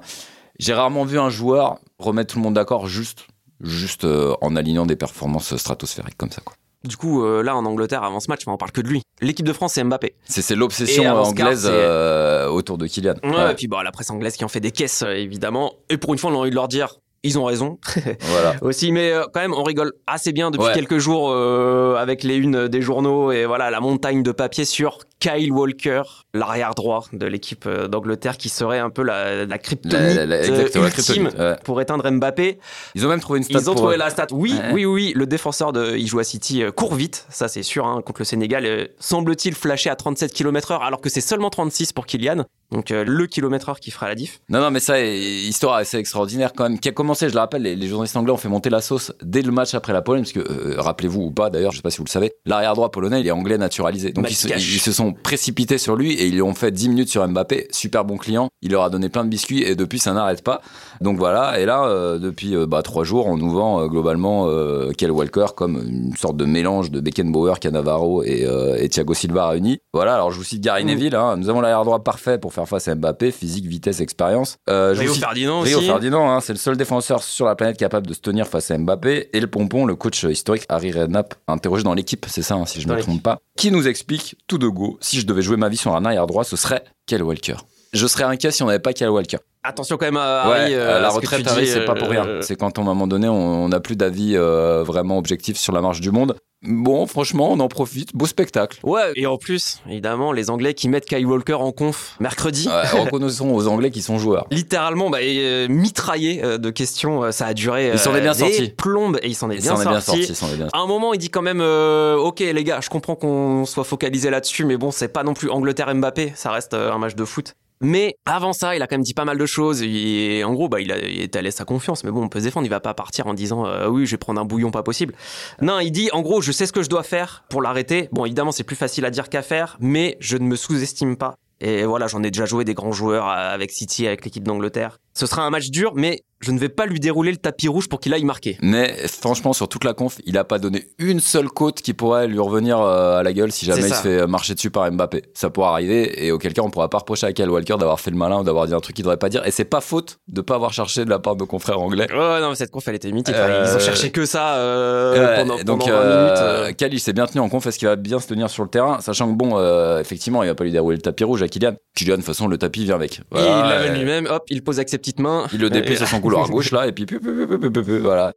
j'ai 0.59 0.73
rarement 0.73 1.05
vu 1.05 1.19
un 1.19 1.29
joueur 1.29 1.79
remettre 1.99 2.33
tout 2.33 2.39
le 2.39 2.43
monde 2.43 2.53
d'accord 2.53 2.87
juste, 2.87 3.27
juste 3.61 4.05
euh, 4.05 4.35
en 4.41 4.55
alignant 4.55 4.85
des 4.85 4.95
performances 4.95 5.55
stratosphériques 5.55 6.17
comme 6.17 6.31
ça. 6.31 6.41
Quoi. 6.45 6.55
Du 6.87 6.97
coup, 6.97 7.23
euh, 7.23 7.43
là, 7.43 7.55
en 7.55 7.65
Angleterre, 7.65 8.03
avant 8.03 8.19
ce 8.19 8.29
match, 8.29 8.41
on 8.47 8.57
parle 8.57 8.71
que 8.71 8.81
de 8.81 8.87
lui. 8.87 9.01
L'équipe 9.21 9.45
de 9.45 9.53
France, 9.53 9.73
c'est 9.73 9.83
Mbappé. 9.83 10.15
C'est, 10.25 10.55
l'obsession 10.55 11.03
ce 11.03 11.07
quart, 11.07 11.27
anglaise 11.27 11.67
euh, 11.71 12.47
autour 12.47 12.77
de 12.77 12.87
Kylian. 12.87 13.15
Ouais, 13.23 13.29
Ouais, 13.29 13.51
Et 13.51 13.55
puis, 13.55 13.67
bon, 13.67 13.81
la 13.81 13.91
presse 13.91 14.09
anglaise 14.09 14.35
qui 14.37 14.45
en 14.45 14.47
fait 14.47 14.59
des 14.59 14.71
caisses, 14.71 15.03
euh, 15.05 15.13
évidemment. 15.13 15.73
Et 15.89 15.97
pour 15.97 16.13
une 16.13 16.19
fois, 16.19 16.31
on 16.31 16.35
a 16.35 16.37
envie 16.37 16.49
de 16.49 16.55
leur 16.55 16.67
dire, 16.67 16.95
ils 17.23 17.37
ont 17.39 17.43
raison. 17.45 17.79
voilà. 18.21 18.55
aussi, 18.61 18.91
mais 18.91 19.11
euh, 19.11 19.23
quand 19.33 19.41
même, 19.41 19.53
on 19.53 19.63
rigole 19.63 19.93
assez 20.05 20.31
bien 20.31 20.51
depuis 20.51 20.67
Ouais. 20.67 20.73
quelques 20.73 20.97
jours 20.99 21.29
euh, 21.31 21.95
avec 21.95 22.23
les 22.23 22.35
unes 22.37 22.67
des 22.67 22.81
journaux 22.81 23.31
et 23.31 23.45
voilà 23.45 23.69
la 23.71 23.79
montagne 23.79 24.23
de 24.23 24.31
papier 24.31 24.65
sur 24.65 24.99
Kyle 25.19 25.51
Walker, 25.51 26.03
l'arrière 26.33 26.75
droit 26.75 27.05
de 27.11 27.25
l'équipe 27.25 27.65
euh, 27.65 27.87
d'Angleterre, 27.87 28.37
qui 28.37 28.49
serait 28.49 28.79
un 28.79 28.89
peu 28.91 29.01
la, 29.03 29.45
la 29.45 29.57
kryptonite 29.57 29.93
La- 29.93 30.13
la- 30.13 30.25
la- 30.25 30.39
exactement, 30.47 30.83
la 30.83 30.89
ultime 30.89 31.29
ouais. 31.37 31.55
pour 31.63 31.81
éteindre 31.81 32.09
Mbappé. 32.11 32.59
Ils 32.95 33.05
ont 33.05 33.09
même 33.09 33.19
trouvé 33.19 33.39
une 33.39 33.43
stat 33.43 33.59
Ils 33.59 33.69
ont 33.69 33.75
trouvé 33.75 33.95
eux. 33.95 33.97
la 33.97 34.09
stat. 34.11 34.27
Oui, 34.31 34.53
Ouais. 34.53 34.71
oui, 34.73 34.85
oui, 34.85 35.13
le 35.15 35.25
défenseur 35.25 35.73
de 35.73 35.95
il 35.97 36.07
joue 36.07 36.19
à 36.19 36.23
City 36.23 36.61
euh, 36.63 36.71
court 36.71 36.93
vite, 36.95 37.25
ça 37.29 37.47
c'est 37.47 37.63
sûr, 37.63 37.85
hein, 37.87 38.01
contre 38.05 38.21
le 38.21 38.25
Sénégal. 38.25 38.65
euh, 38.65 38.85
Semble-t-il 38.99 39.55
flasher 39.55 39.89
à 39.89 39.95
37 39.95 40.33
km/h 40.33 40.79
alors 40.81 41.01
que 41.01 41.09
c'est 41.09 41.21
seulement 41.21 41.49
36 41.49 41.93
pour 41.93 42.05
Kylian. 42.05 42.45
Donc 42.71 42.91
euh, 42.91 43.03
le 43.07 43.27
kilomètre-heure 43.27 43.79
qui 43.79 43.91
fera 43.91 44.07
la 44.09 44.15
diff. 44.15 44.39
Non, 44.49 44.59
non, 44.59 44.71
mais 44.71 44.81
ça, 44.81 44.99
histoire 45.01 45.75
assez 45.75 45.97
extraordinaire 45.97 46.51
quand 46.55 46.63
même, 46.69 46.79
qui 46.79 46.89
a 46.89 46.91
commencé, 46.91 47.29
je 47.29 47.33
le 47.33 47.39
rappelle, 47.39 47.61
les, 47.61 47.75
les 47.75 47.87
journalistes 47.87 48.17
anglais 48.17 48.33
ont 48.33 48.37
fait 48.37 48.49
monter 48.49 48.69
la 48.69 48.81
sauce 48.81 49.13
dès 49.23 49.41
le 49.41 49.51
match 49.51 49.73
après 49.73 49.93
la 49.93 50.01
Pologne, 50.01 50.23
parce 50.23 50.33
que, 50.33 50.39
euh, 50.39 50.75
rappelez-vous 50.81 51.21
ou 51.21 51.31
pas 51.31 51.49
d'ailleurs, 51.49 51.71
je 51.71 51.77
sais 51.77 51.81
pas 51.81 51.89
si 51.91 51.97
vous 51.99 52.03
le 52.05 52.09
savez, 52.09 52.33
l'arrière 52.45 52.73
droit 52.73 52.91
polonais, 52.91 53.21
il 53.21 53.27
est 53.27 53.31
anglais 53.31 53.57
naturalisé. 53.57 54.11
Donc 54.11 54.29
ils 54.29 54.35
se, 54.35 54.47
Malgache. 54.47 54.67
ils 54.75 54.79
se 54.79 54.91
sont 55.07 55.13
précipités 55.13 55.77
sur 55.77 55.95
lui 55.95 56.13
et 56.13 56.27
ils 56.27 56.41
ont 56.41 56.53
fait 56.53 56.71
10 56.71 56.89
minutes 56.89 57.09
sur 57.09 57.27
Mbappé, 57.27 57.67
super 57.71 58.05
bon 58.05 58.17
client, 58.17 58.49
il 58.61 58.71
leur 58.71 58.83
a 58.83 58.89
donné 58.89 59.09
plein 59.09 59.23
de 59.23 59.29
biscuits 59.29 59.63
et 59.63 59.75
depuis 59.75 59.99
ça 59.99 60.13
n'arrête 60.13 60.43
pas. 60.43 60.61
Donc 61.01 61.17
voilà, 61.17 61.59
et 61.59 61.65
là, 61.65 61.85
euh, 61.85 62.17
depuis 62.17 62.55
euh, 62.55 62.65
bah, 62.65 62.81
trois 62.81 63.03
jours, 63.03 63.27
on 63.27 63.37
nous 63.37 63.51
vend 63.51 63.81
euh, 63.81 63.87
globalement 63.87 64.47
euh, 64.47 64.91
Kel 64.97 65.11
Walker 65.11 65.47
comme 65.55 65.77
une 65.87 66.15
sorte 66.15 66.37
de 66.37 66.45
mélange 66.45 66.91
de 66.91 66.99
Beckenbauer, 66.99 67.59
Cannavaro 67.59 68.23
et, 68.23 68.45
et 68.79 68.89
Thiago 68.89 69.13
Silva 69.13 69.47
réunis. 69.49 69.79
Voilà, 69.93 70.15
alors 70.15 70.31
je 70.31 70.37
vous 70.37 70.43
cite 70.43 70.61
Gary 70.61 70.83
Mm. 70.83 70.87
Neville, 70.87 71.15
hein, 71.15 71.35
nous 71.37 71.49
avons 71.49 71.61
l'arrière 71.61 71.83
droit 71.83 72.03
parfait 72.03 72.37
pour 72.37 72.53
faire 72.53 72.67
face 72.67 72.87
à 72.87 72.95
Mbappé, 72.95 73.31
physique, 73.31 73.65
vitesse, 73.65 73.99
expérience. 73.99 74.57
Je 74.67 74.91
Rio 74.97 75.07
vous 75.09 75.13
cite- 75.15 75.23
Ferdinand 75.23 75.61
Rio 75.61 75.77
aussi. 75.77 75.87
Ferdinand, 75.87 76.31
hein, 76.31 76.39
c'est 76.39 76.53
le 76.53 76.59
seul 76.59 76.77
défenseur 76.77 77.23
sur 77.23 77.45
la 77.45 77.55
planète 77.55 77.77
capable 77.77 78.07
de 78.07 78.13
se 78.13 78.19
tenir 78.21 78.47
face 78.47 78.71
à 78.71 78.77
Mbappé. 78.77 79.29
Et 79.33 79.39
le 79.39 79.47
pompon, 79.47 79.85
le 79.85 79.95
coach 79.95 80.23
historique 80.23 80.63
Harry 80.69 80.91
Redknapp, 80.91 81.35
interrogé 81.47 81.83
dans 81.83 81.93
l'équipe, 81.93 82.25
c'est 82.29 82.41
ça, 82.41 82.55
hein, 82.55 82.65
si 82.65 82.79
je 82.81 82.87
ne 82.87 82.93
me 82.95 82.99
trompe 83.01 83.21
pas, 83.23 83.39
qui 83.57 83.71
nous 83.71 83.87
explique 83.87 84.35
tout 84.47 84.57
de 84.57 84.67
go, 84.67 84.96
si 85.01 85.19
je 85.19 85.25
devais 85.25 85.41
jouer 85.41 85.57
ma 85.57 85.69
vie 85.69 85.77
sur 85.77 85.95
un 85.95 86.05
arrière 86.05 86.27
droit, 86.27 86.43
ce 86.43 86.55
serait 86.55 86.83
Kel 87.05 87.23
Walker. 87.23 87.55
Je 87.93 88.07
serais 88.07 88.23
inquiet 88.23 88.51
si 88.51 88.63
on 88.63 88.67
n'avait 88.67 88.79
pas 88.79 88.93
Kel 88.93 89.09
Walker. 89.09 89.37
Attention 89.63 89.97
quand 89.97 90.05
même 90.05 90.17
à 90.17 90.43
Harry, 90.43 90.73
euh, 90.73 90.79
euh, 90.97 90.99
la 91.01 91.09
ce 91.09 91.15
retraite, 91.15 91.47
c'est 91.65 91.83
pas 91.85 91.95
pour 91.95 92.07
rien. 92.09 92.25
euh, 92.25 92.41
C'est 92.41 92.55
quand, 92.55 92.77
à 92.77 92.81
un 92.81 92.85
moment 92.85 93.05
donné, 93.07 93.27
on 93.27 93.67
n'a 93.67 93.79
plus 93.81 93.97
d'avis 93.97 94.33
euh, 94.37 94.81
vraiment 94.83 95.17
objectif 95.17 95.57
sur 95.57 95.73
la 95.73 95.81
marche 95.81 95.99
du 95.99 96.09
monde. 96.11 96.37
Bon, 96.63 97.05
franchement, 97.05 97.51
on 97.51 97.59
en 97.59 97.67
profite. 97.67 98.15
Beau 98.15 98.25
spectacle. 98.25 98.79
Ouais, 98.83 99.11
et 99.15 99.27
en 99.27 99.37
plus, 99.37 99.79
évidemment, 99.89 100.31
les 100.31 100.49
Anglais 100.49 100.73
qui 100.73 100.87
mettent 100.89 101.05
Kyle 101.05 101.25
Walker 101.25 101.53
en 101.55 101.71
conf 101.71 102.15
mercredi. 102.19 102.67
Ouais, 102.67 102.99
reconnaissons 103.03 103.49
aux 103.53 103.67
Anglais 103.67 103.91
qui 103.91 104.01
sont 104.01 104.17
joueurs. 104.17 104.47
Littéralement, 104.51 105.09
bah, 105.09 105.19
euh, 105.21 105.67
mitraillé 105.67 106.41
euh, 106.43 106.57
de 106.57 106.69
questions, 106.69 107.23
euh, 107.25 107.31
ça 107.31 107.47
a 107.47 107.53
duré. 107.53 107.91
Il 107.91 107.99
s'en 107.99 108.15
est 108.15 108.21
bien 108.21 108.33
sorti. 108.33 108.69
Plombes 108.69 109.19
et 109.21 109.27
il 109.27 109.35
s'en 109.35 109.49
est 109.51 109.55
Il 109.57 109.61
bien 109.61 109.75
s'en 109.75 109.81
est 109.81 109.87
bien 109.87 109.99
sorti. 110.01 110.25
il 110.29 110.35
s'en 110.35 110.47
est 110.51 110.55
bien 110.57 110.67
À 110.73 110.79
un 110.79 110.87
moment, 110.87 111.13
il 111.13 111.19
dit 111.19 111.29
quand 111.29 111.41
même, 111.43 111.61
euh, 111.61 112.15
ok 112.15 112.39
les 112.39 112.63
gars, 112.63 112.79
je 112.81 112.89
comprends 112.89 113.15
qu'on 113.15 113.65
soit 113.65 113.83
focalisé 113.83 114.29
là-dessus, 114.29 114.63
mais 114.65 114.77
bon, 114.77 114.91
c'est 114.91 115.09
pas 115.09 115.23
non 115.23 115.33
plus 115.33 115.49
Angleterre-Mbappé, 115.51 116.33
ça 116.35 116.51
reste 116.51 116.73
euh, 116.73 116.91
un 116.91 116.97
match 116.97 117.15
de 117.15 117.25
foot. 117.25 117.53
Mais 117.81 118.15
avant 118.25 118.53
ça, 118.53 118.75
il 118.75 118.81
a 118.81 118.87
quand 118.87 118.95
même 118.95 119.03
dit 119.03 119.13
pas 119.13 119.25
mal 119.25 119.37
de 119.37 119.45
choses. 119.45 119.81
Et 119.83 120.43
en 120.43 120.53
gros, 120.53 120.69
bah, 120.69 120.81
il, 120.81 120.91
a, 120.91 120.97
il 120.97 121.21
est 121.21 121.35
allé 121.35 121.51
sa 121.51 121.65
confiance. 121.65 122.03
Mais 122.03 122.11
bon, 122.11 122.23
on 122.23 122.29
peut 122.29 122.39
se 122.39 122.45
défendre. 122.45 122.65
Il 122.65 122.69
va 122.69 122.79
pas 122.79 122.93
partir 122.93 123.27
en 123.27 123.33
disant 123.33 123.65
euh, 123.65 123.87
oui, 123.87 124.05
je 124.05 124.11
vais 124.11 124.17
prendre 124.17 124.41
un 124.41 124.45
bouillon 124.45 124.71
pas 124.71 124.83
possible. 124.83 125.13
Non, 125.61 125.79
il 125.79 125.91
dit 125.91 126.09
en 126.13 126.21
gros, 126.21 126.41
je 126.41 126.51
sais 126.51 126.65
ce 126.65 126.73
que 126.73 126.83
je 126.83 126.89
dois 126.89 127.03
faire 127.03 127.43
pour 127.49 127.61
l'arrêter. 127.61 128.09
Bon, 128.11 128.25
évidemment, 128.25 128.51
c'est 128.51 128.63
plus 128.63 128.75
facile 128.75 129.05
à 129.05 129.09
dire 129.09 129.29
qu'à 129.29 129.41
faire, 129.41 129.77
mais 129.79 130.17
je 130.19 130.37
ne 130.37 130.43
me 130.43 130.55
sous-estime 130.55 131.17
pas. 131.17 131.35
Et 131.59 131.85
voilà, 131.85 132.07
j'en 132.07 132.21
ai 132.21 132.29
déjà 132.29 132.45
joué 132.45 132.65
des 132.65 132.75
grands 132.75 132.91
joueurs 132.91 133.27
euh, 133.27 133.53
avec 133.53 133.71
City, 133.71 134.05
avec 134.05 134.23
l'équipe 134.25 134.43
d'Angleterre. 134.43 134.99
Ce 135.17 135.25
sera 135.25 135.41
un 135.41 135.49
match 135.49 135.69
dur, 135.71 135.93
mais 135.95 136.21
je 136.41 136.51
ne 136.51 136.59
vais 136.59 136.69
pas 136.69 136.85
lui 136.85 136.99
dérouler 136.99 137.31
le 137.31 137.37
tapis 137.37 137.67
rouge 137.67 137.89
pour 137.89 137.99
qu'il 137.99 138.13
aille 138.13 138.23
marquer. 138.23 138.59
Mais 138.61 138.95
franchement, 139.07 139.53
sur 139.53 139.67
toute 139.67 139.83
la 139.83 139.93
conf, 139.95 140.19
il 140.27 140.37
a 140.37 140.43
pas 140.43 140.59
donné 140.59 140.89
une 140.99 141.19
seule 141.19 141.47
côte 141.49 141.81
qui 141.81 141.95
pourrait 141.95 142.27
lui 142.27 142.37
revenir 142.37 142.79
euh, 142.79 143.17
à 143.17 143.23
la 143.23 143.33
gueule 143.33 143.51
si 143.51 143.65
jamais 143.65 143.81
il 143.87 143.93
se 143.95 144.01
fait 144.03 144.27
marcher 144.27 144.53
dessus 144.53 144.69
par 144.69 144.91
Mbappé. 144.91 145.23
Ça 145.33 145.49
pourrait 145.49 145.69
arriver 145.69 146.23
et 146.23 146.31
auquel 146.31 146.53
cas 146.53 146.61
on 146.61 146.69
pourra 146.69 146.91
pas 146.91 146.99
reprocher 146.99 147.25
à 147.25 147.33
Kyle 147.33 147.49
Walker 147.49 147.77
d'avoir 147.79 147.99
fait 147.99 148.11
le 148.11 148.17
malin 148.17 148.41
ou 148.41 148.43
d'avoir 148.43 148.67
dit 148.67 148.75
un 148.75 148.79
truc 148.79 148.95
qu'il 148.95 149.03
devrait 149.03 149.17
pas 149.17 149.29
dire. 149.29 149.43
Et 149.47 149.49
c'est 149.51 149.65
pas 149.65 149.81
faute 149.81 150.19
de 150.27 150.41
pas 150.41 150.53
avoir 150.53 150.71
cherché 150.73 151.03
de 151.03 151.09
la 151.09 151.17
part 151.17 151.35
de 151.35 151.39
nos 151.39 151.47
confrères 151.47 151.79
anglais. 151.79 152.05
Ouais, 152.11 152.39
non, 152.39 152.49
mais 152.49 152.55
cette 152.55 152.69
conf, 152.69 152.87
elle 152.87 152.93
était 152.95 153.11
mythique. 153.11 153.33
Euh, 153.35 153.65
Ils 153.67 153.75
ont 153.75 153.79
cherché 153.79 154.11
que 154.11 154.27
ça 154.27 154.57
euh, 154.57 155.37
pendant, 155.37 155.55
donc, 155.63 155.79
pendant 155.79 155.91
20 155.91 155.91
euh, 155.99 156.23
minutes. 156.23 156.37
euh. 156.43 156.71
Kyle, 156.73 156.93
il 156.93 156.99
s'est 156.99 157.13
bien 157.13 157.25
tenu 157.25 157.41
en 157.41 157.49
conf. 157.49 157.65
Est-ce 157.65 157.79
qu'il 157.79 157.87
va 157.87 157.95
bien 157.95 158.19
se 158.19 158.27
tenir 158.27 158.51
sur 158.51 158.61
le 158.61 158.69
terrain? 158.69 159.01
Sachant 159.01 159.27
que, 159.31 159.35
bon, 159.35 159.57
euh, 159.57 159.99
effectivement, 159.99 160.43
il 160.43 160.49
va 160.49 160.53
pas 160.55 160.65
lui 160.65 160.71
dérouler 160.71 160.97
le 160.97 161.01
tapis 161.01 161.23
rouge 161.23 161.41
à 161.41 161.47
Kylian. 161.47 161.73
Kylian, 161.95 162.11
de 162.11 162.15
toute 162.17 162.25
façon, 162.27 162.47
le 162.47 162.59
tapis 162.59 162.83
vient 162.83 162.93
avec. 162.93 163.21
Voilà, 163.31 163.47
il 163.47 163.69
l'amène 163.69 163.91
euh, 163.93 163.97
lui-même, 163.97 164.27
hop, 164.29 164.43
il 164.49 164.63
pose 164.63 164.77
avec 164.77 164.89
mains. 165.19 165.47
Il 165.53 165.59
le 165.59 165.69
déplie 165.69 165.97
sur 165.97 166.07
son 166.07 166.19
couloir 166.21 166.49
gauche, 166.49 166.71
là, 166.71 166.87
et 166.87 166.91
puis, 166.91 167.05
pu, 167.05 167.19
pu, 167.19 167.31
pu, 167.33 167.47
pu, 167.47 167.59
pu, 167.59 167.71
pu, 167.71 167.83
pu, 167.83 167.97
voilà. 167.99 168.33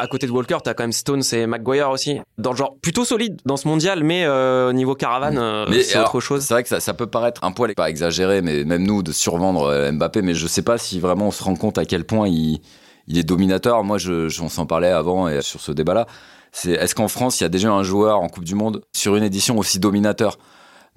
À 0.00 0.06
côté 0.06 0.28
de 0.28 0.32
Walker, 0.32 0.58
t'as 0.62 0.74
quand 0.74 0.84
même 0.84 0.92
Stones 0.92 1.22
et 1.32 1.46
Maguire 1.48 1.90
aussi. 1.90 2.20
Dans 2.38 2.52
le 2.52 2.56
genre 2.56 2.76
plutôt 2.80 3.04
solide 3.04 3.40
dans 3.44 3.56
ce 3.56 3.66
mondial, 3.66 4.04
mais 4.04 4.24
euh, 4.26 4.68
au 4.70 4.72
niveau 4.72 4.94
caravane, 4.94 5.36
euh, 5.38 5.66
Mais 5.68 5.82
c'est 5.82 5.98
autre 5.98 6.20
chose. 6.20 6.42
C'est 6.44 6.54
vrai 6.54 6.62
que 6.62 6.68
ça, 6.68 6.78
ça 6.78 6.94
peut 6.94 7.08
paraître 7.08 7.42
un 7.42 7.50
poil 7.50 7.74
pas 7.74 7.90
exagéré, 7.90 8.40
mais 8.40 8.62
même 8.64 8.84
nous 8.86 9.02
de 9.02 9.10
survendre 9.10 9.64
euh, 9.64 9.90
Mbappé, 9.90 10.22
mais 10.22 10.34
je 10.34 10.46
sais 10.46 10.62
pas 10.62 10.78
si 10.78 11.00
vraiment 11.00 11.26
on 11.28 11.30
se 11.32 11.42
rend 11.42 11.56
compte 11.56 11.78
à 11.78 11.84
quel 11.84 12.04
point 12.04 12.28
il, 12.28 12.60
il 13.08 13.18
est 13.18 13.24
dominateur. 13.24 13.82
Moi, 13.82 13.98
je, 13.98 14.28
je- 14.28 14.40
on 14.42 14.48
s'en 14.48 14.66
parlait 14.66 14.86
avant 14.92 15.28
et 15.28 15.42
sur 15.42 15.60
ce 15.60 15.72
débat-là. 15.72 16.06
C'est 16.52 16.70
est-ce 16.72 16.94
qu'en 16.94 17.08
France 17.08 17.40
il 17.40 17.42
y 17.42 17.46
a 17.46 17.48
déjà 17.50 17.72
un 17.72 17.82
joueur 17.82 18.20
en 18.20 18.28
Coupe 18.28 18.44
du 18.44 18.54
Monde 18.54 18.82
sur 18.94 19.16
une 19.16 19.24
édition 19.24 19.58
aussi 19.58 19.80
dominateur? 19.80 20.38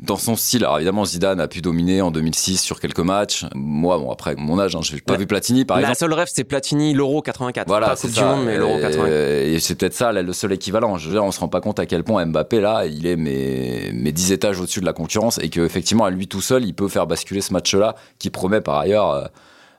Dans 0.02 0.18
son 0.18 0.36
style 0.36 0.64
Alors 0.64 0.78
évidemment, 0.78 1.06
Zidane 1.06 1.40
a 1.40 1.48
pu 1.48 1.62
dominer 1.62 2.02
en 2.02 2.10
2006 2.12 2.58
sur 2.62 2.80
quelques 2.80 3.00
matchs. 3.00 3.46
Moi, 3.54 3.98
bon 4.00 4.12
après 4.12 4.36
mon 4.36 4.60
âge, 4.60 4.76
hein, 4.76 4.80
j'ai 4.82 5.00
pas 5.00 5.14
La- 5.14 5.20
vu 5.20 5.28
Platini 5.28 5.64
par 5.64 5.78
La 5.78 5.82
exemple. 5.84 5.98
seule 6.00 6.14
rêve, 6.14 6.28
c'est 6.34 6.44
Platini, 6.44 6.94
l'Euro 6.94 7.22
84. 7.22 7.68
Voilà, 7.68 7.90
pas 7.90 7.96
c'est 7.96 8.08
Coupe 8.08 8.18
du 8.18 8.24
Monde, 8.24 8.46
mais 8.46 8.58
l'Euro 8.58 8.78
Et- 8.78 8.82
84. 8.82 9.10
Et 9.12 9.60
c'est 9.60 9.76
peut-être 9.76 9.94
ça 9.94 10.12
là, 10.12 10.22
le 10.24 10.34
seul 10.34 10.52
équivalent. 10.54 10.98
Je 10.98 11.08
veux 11.08 11.14
dire, 11.14 11.24
on 11.24 11.32
se 11.32 11.40
rend 11.40 11.48
pas 11.50 11.62
compte 11.62 11.80
à 11.80 11.86
quel 11.86 12.04
point 12.04 12.26
Mbappé 12.26 12.62
là, 12.62 12.86
il 12.88 13.06
est 13.06 13.16
mes, 13.16 13.92
mes 13.94 14.12
10 14.12 14.32
étages 14.32 14.60
au-dessus 14.60 14.80
de 14.82 14.86
la 14.86 14.94
concurrence 14.94 15.38
et 15.40 15.50
qu'effectivement, 15.50 16.06
à 16.06 16.10
lui 16.10 16.28
tout 16.28 16.42
seul, 16.42 16.66
il 16.66 16.74
peut 16.74 16.88
faire 16.88 17.06
basculer 17.06 17.42
ce 17.42 17.54
match-là 17.54 17.96
qui 18.18 18.30
promet 18.32 18.62
par 18.62 18.80
ailleurs 18.80 19.12
euh, 19.12 19.26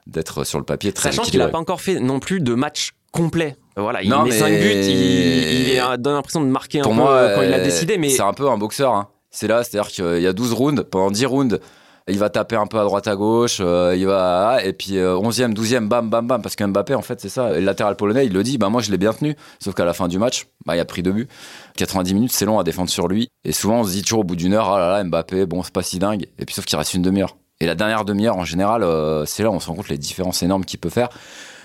d'être 0.07 0.43
sur 0.45 0.57
le 0.59 0.65
papier 0.65 0.93
très 0.93 1.11
Sachant 1.11 1.23
qu'il 1.23 1.39
n'a 1.39 1.47
pas 1.49 1.57
encore 1.59 1.81
fait 1.81 1.99
non 1.99 2.19
plus 2.19 2.39
de 2.39 2.53
match 2.53 2.91
complet. 3.11 3.55
Voilà, 3.75 4.01
il 4.03 4.09
Non, 4.09 4.23
met 4.23 4.29
mais- 4.29 4.37
5 4.39 4.49
buts, 4.51 4.71
il, 4.71 4.89
il 4.89 5.69
est- 5.71 5.97
donne 5.97 6.13
l'impression 6.13 6.41
de 6.41 6.45
marquer 6.47 6.79
un 6.79 6.83
Pour 6.83 6.91
peu 6.93 6.97
moi, 6.99 7.11
euh, 7.11 7.35
quand 7.35 7.41
il 7.41 7.53
a 7.53 7.57
euh, 7.57 7.63
décidé, 7.63 7.97
mais 7.97 8.09
c'est 8.09 8.21
un 8.21 8.33
peu 8.33 8.49
un 8.49 8.57
boxeur. 8.57 8.93
hein. 8.93 9.09
C'est 9.33 9.47
là, 9.47 9.63
c'est-à-dire 9.63 9.91
qu'il 9.91 10.21
y 10.21 10.27
a 10.27 10.31
12 10.33 10.53
rounds, 10.53 10.83
pendant 10.83 11.11
10 11.11 11.25
rounds, 11.25 11.59
il 12.07 12.19
va 12.19 12.29
taper 12.29 12.55
un 12.55 12.67
peu 12.67 12.79
à 12.79 12.83
droite 12.83 13.07
à 13.07 13.15
gauche, 13.15 13.57
euh, 13.61 13.95
il 13.97 14.05
va 14.05 14.59
et 14.63 14.73
puis 14.73 14.97
euh, 14.97 15.15
11e, 15.15 15.53
12e, 15.53 15.87
bam 15.87 16.09
bam 16.09 16.27
bam 16.27 16.41
parce 16.41 16.55
que 16.55 16.63
Mbappé 16.63 16.93
en 16.93 17.01
fait, 17.01 17.19
c'est 17.19 17.29
ça, 17.29 17.53
le 17.53 17.61
latéral 17.61 17.95
polonais, 17.95 18.25
il 18.25 18.33
le 18.33 18.43
dit, 18.43 18.57
bah 18.57 18.69
moi 18.69 18.81
je 18.81 18.91
l'ai 18.91 18.97
bien 18.97 19.11
tenu, 19.11 19.35
sauf 19.59 19.73
qu'à 19.73 19.85
la 19.85 19.93
fin 19.93 20.07
du 20.07 20.19
match, 20.19 20.47
bah 20.65 20.75
il 20.75 20.79
a 20.79 20.85
pris 20.85 21.01
deux 21.01 21.13
buts. 21.13 21.27
90 21.77 22.13
minutes, 22.13 22.31
c'est 22.31 22.45
long 22.45 22.59
à 22.59 22.63
défendre 22.63 22.89
sur 22.89 23.07
lui 23.07 23.29
et 23.43 23.53
souvent 23.53 23.79
on 23.79 23.83
se 23.85 23.91
dit 23.91 24.03
toujours 24.03 24.19
au 24.19 24.23
bout 24.23 24.35
d'une 24.35 24.53
heure, 24.53 24.69
ah 24.69 24.79
là 24.79 24.91
là, 24.91 25.03
Mbappé, 25.03 25.45
bon, 25.45 25.63
c'est 25.63 25.73
pas 25.73 25.81
si 25.81 25.97
dingue 25.97 26.27
et 26.37 26.45
puis 26.45 26.53
sauf 26.53 26.65
qu'il 26.65 26.77
reste 26.77 26.93
une 26.93 27.01
demi-heure. 27.01 27.37
Et 27.59 27.65
la 27.65 27.75
dernière 27.75 28.03
demi-heure 28.03 28.35
en 28.35 28.45
général, 28.45 28.83
euh, 28.83 29.25
c'est 29.25 29.41
là 29.41 29.49
où 29.49 29.53
on 29.53 29.59
se 29.59 29.67
rend 29.67 29.75
compte 29.75 29.89
les 29.89 29.97
différences 29.97 30.43
énormes 30.43 30.65
qu'il 30.65 30.79
peut 30.79 30.89
faire. 30.89 31.09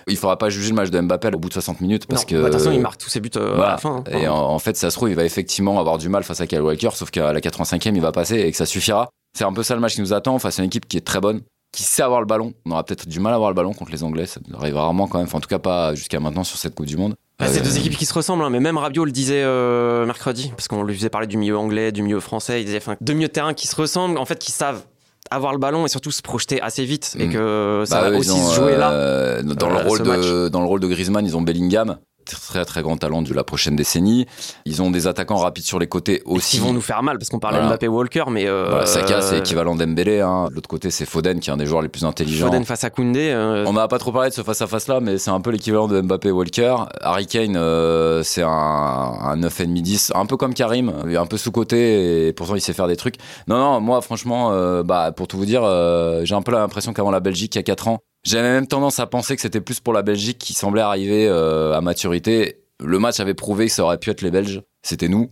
Il 0.08 0.16
faudra 0.16 0.38
pas 0.38 0.48
juger 0.48 0.70
le 0.70 0.76
match 0.76 0.90
de 0.90 1.00
Mbappé 1.00 1.30
au 1.34 1.38
bout 1.38 1.48
de 1.48 1.52
60 1.54 1.80
minutes 1.80 2.06
parce 2.06 2.22
non, 2.22 2.26
que 2.28 2.34
de 2.36 2.42
toute 2.44 2.52
façon, 2.52 2.72
il 2.72 2.80
marque 2.80 2.98
tous 2.98 3.08
ses 3.10 3.20
buts 3.20 3.30
euh, 3.36 3.54
à 3.60 3.70
la 3.70 3.76
fin. 3.78 4.02
hein. 4.06 4.18
Et 4.18 4.28
en, 4.28 4.34
en 4.36 4.58
fait, 4.58 4.76
ça 4.76 4.90
se 4.90 4.96
trouve, 4.96 5.10
il 5.10 5.16
va 5.16 5.24
effectivement 5.24 5.78
avoir 5.80 5.98
du 5.98 6.08
mal 6.08 6.22
face 6.24 6.40
à 6.40 6.46
Kyle 6.46 6.62
Walker, 6.62 6.90
sauf 6.94 7.10
qu'à 7.10 7.32
la 7.32 7.40
85e, 7.40 7.94
il 7.94 8.00
va 8.00 8.12
passer 8.12 8.36
et 8.36 8.50
que 8.50 8.56
ça 8.56 8.66
suffira. 8.66 9.08
C'est 9.36 9.44
un 9.44 9.52
peu 9.52 9.62
ça 9.62 9.74
le 9.74 9.80
match 9.80 9.94
qui 9.94 10.00
nous 10.00 10.12
attend 10.12 10.38
face 10.38 10.58
à 10.58 10.62
une 10.62 10.66
équipe 10.68 10.88
qui 10.88 10.96
est 10.96 11.06
très 11.06 11.20
bonne, 11.20 11.42
qui 11.72 11.82
sait 11.82 12.02
avoir 12.02 12.20
le 12.20 12.26
ballon. 12.26 12.54
On 12.66 12.70
aura 12.72 12.82
peut-être 12.84 13.06
du 13.08 13.20
mal 13.20 13.32
à 13.32 13.36
avoir 13.36 13.50
le 13.50 13.54
ballon 13.54 13.72
contre 13.74 13.92
les 13.92 14.02
Anglais, 14.02 14.26
ça 14.26 14.40
arrive 14.58 14.76
rarement 14.76 15.06
quand 15.06 15.18
même, 15.18 15.26
enfin, 15.26 15.38
en 15.38 15.40
tout 15.40 15.48
cas 15.48 15.58
pas 15.58 15.94
jusqu'à 15.94 16.18
maintenant 16.20 16.44
sur 16.44 16.56
cette 16.58 16.74
Coupe 16.74 16.86
du 16.86 16.96
Monde. 16.96 17.14
Bah, 17.38 17.46
c'est 17.48 17.60
Euh, 17.60 17.64
deux 17.64 17.76
équipes 17.78 17.96
qui 17.96 18.06
se 18.06 18.14
ressemblent, 18.14 18.42
hein, 18.42 18.50
mais 18.50 18.58
même 18.58 18.78
Rabiot 18.78 19.04
le 19.04 19.12
disait 19.12 19.42
euh, 19.44 20.04
mercredi, 20.06 20.50
parce 20.56 20.66
qu'on 20.66 20.82
lui 20.82 20.94
faisait 20.96 21.10
parler 21.10 21.26
du 21.28 21.36
milieu 21.36 21.56
anglais, 21.56 21.92
du 21.92 22.02
milieu 22.02 22.18
français. 22.18 22.62
Il 22.62 22.64
disait, 22.64 22.78
enfin, 22.78 22.96
deux 23.00 23.12
milieux 23.12 23.28
de 23.28 23.32
terrain 23.32 23.54
qui 23.54 23.68
se 23.68 23.76
ressemblent, 23.76 24.18
en 24.18 24.24
fait, 24.24 24.38
qui 24.40 24.50
savent 24.50 24.82
avoir 25.30 25.52
le 25.52 25.58
ballon 25.58 25.84
et 25.86 25.88
surtout 25.88 26.10
se 26.10 26.22
projeter 26.22 26.60
assez 26.60 26.84
vite, 26.84 27.16
et 27.18 27.26
Mm. 27.26 27.32
que 27.32 27.82
ça 27.86 28.00
bah, 28.02 28.10
va 28.10 28.18
aussi 28.18 28.30
ont, 28.30 28.48
se 28.50 28.54
jouer 28.56 28.76
là. 28.76 28.90
euh, 28.92 29.42
dans, 29.42 29.68
euh, 29.70 29.82
le 29.82 29.88
rôle 29.88 29.98
ce 29.98 30.02
de, 30.02 30.48
dans 30.48 30.60
le 30.60 30.66
rôle 30.66 30.80
de 30.80 30.86
Griezmann, 30.88 31.24
ils 31.26 31.36
ont 31.36 31.42
Bellingham. 31.42 31.98
Très 32.36 32.64
très 32.64 32.82
grand 32.82 32.96
talent 32.96 33.22
de 33.22 33.32
la 33.34 33.44
prochaine 33.44 33.76
décennie. 33.76 34.26
Ils 34.64 34.82
ont 34.82 34.90
des 34.90 35.06
attaquants 35.06 35.36
rapides 35.36 35.64
sur 35.64 35.78
les 35.78 35.86
côtés 35.86 36.22
aussi. 36.24 36.56
Ils 36.58 36.62
vont 36.62 36.72
nous 36.72 36.80
faire 36.80 37.02
mal 37.02 37.18
parce 37.18 37.28
qu'on 37.30 37.38
parlait 37.38 37.58
Voilà. 37.58 37.70
Mbappé 37.70 37.88
Walker, 37.88 38.24
mais. 38.30 38.46
Euh, 38.46 38.66
Voilà, 38.70 38.86
Saka, 38.86 39.20
c'est 39.22 39.38
équivalent 39.38 39.74
d'Embélé. 39.74 40.20
Hein. 40.20 40.46
De 40.50 40.54
l'autre 40.54 40.68
côté, 40.68 40.90
c'est 40.90 41.04
Foden 41.06 41.40
qui 41.40 41.50
est 41.50 41.52
un 41.52 41.56
des 41.56 41.66
joueurs 41.66 41.82
les 41.82 41.88
plus 41.88 42.04
intelligents. 42.04 42.46
Foden 42.46 42.64
face 42.64 42.84
à 42.84 42.90
Koundé. 42.90 43.30
euh, 43.30 43.64
On 43.66 43.72
n'a 43.72 43.88
pas 43.88 43.98
trop 43.98 44.12
parlé 44.12 44.30
de 44.30 44.34
ce 44.34 44.42
face-à-face 44.42 44.88
là, 44.88 45.00
mais 45.00 45.18
c'est 45.18 45.30
un 45.30 45.40
peu 45.40 45.50
l'équivalent 45.50 45.88
de 45.88 46.00
Mbappé 46.00 46.30
Walker. 46.30 46.76
Harry 47.00 47.26
Kane, 47.26 47.56
euh, 47.56 48.22
c'est 48.22 48.42
un, 48.42 48.48
un 48.48 49.36
9,5-10, 49.36 50.12
un 50.14 50.26
peu 50.26 50.36
comme 50.36 50.54
Karim, 50.54 50.92
il 51.06 51.12
est 51.12 51.16
un 51.16 51.26
peu 51.26 51.36
sous-côté 51.36 52.28
et 52.28 52.32
pourtant 52.32 52.54
il 52.54 52.60
sait 52.60 52.72
faire 52.72 52.86
des 52.88 52.96
trucs. 52.96 53.16
Non, 53.46 53.56
non, 53.58 53.80
moi 53.80 54.00
franchement, 54.00 54.50
euh, 54.52 54.82
bah, 54.82 55.12
pour 55.12 55.28
tout 55.28 55.36
vous 55.38 55.46
dire, 55.46 55.62
euh, 55.64 56.22
j'ai 56.24 56.34
un 56.34 56.42
peu 56.42 56.52
l'impression 56.52 56.92
qu'avant 56.92 57.10
la 57.10 57.20
Belgique, 57.20 57.54
il 57.54 57.58
y 57.58 57.60
a 57.60 57.62
4 57.62 57.88
ans, 57.88 57.98
j'avais 58.24 58.50
même 58.50 58.66
tendance 58.66 59.00
à 59.00 59.06
penser 59.06 59.36
que 59.36 59.42
c'était 59.42 59.60
plus 59.60 59.80
pour 59.80 59.92
la 59.92 60.02
Belgique 60.02 60.38
qui 60.38 60.54
semblait 60.54 60.82
arriver 60.82 61.26
euh, 61.28 61.74
à 61.74 61.80
maturité. 61.80 62.60
Le 62.80 62.98
match 62.98 63.20
avait 63.20 63.34
prouvé 63.34 63.66
que 63.66 63.72
ça 63.72 63.84
aurait 63.84 63.98
pu 63.98 64.10
être 64.10 64.22
les 64.22 64.30
Belges, 64.30 64.62
c'était 64.82 65.08
nous. 65.08 65.30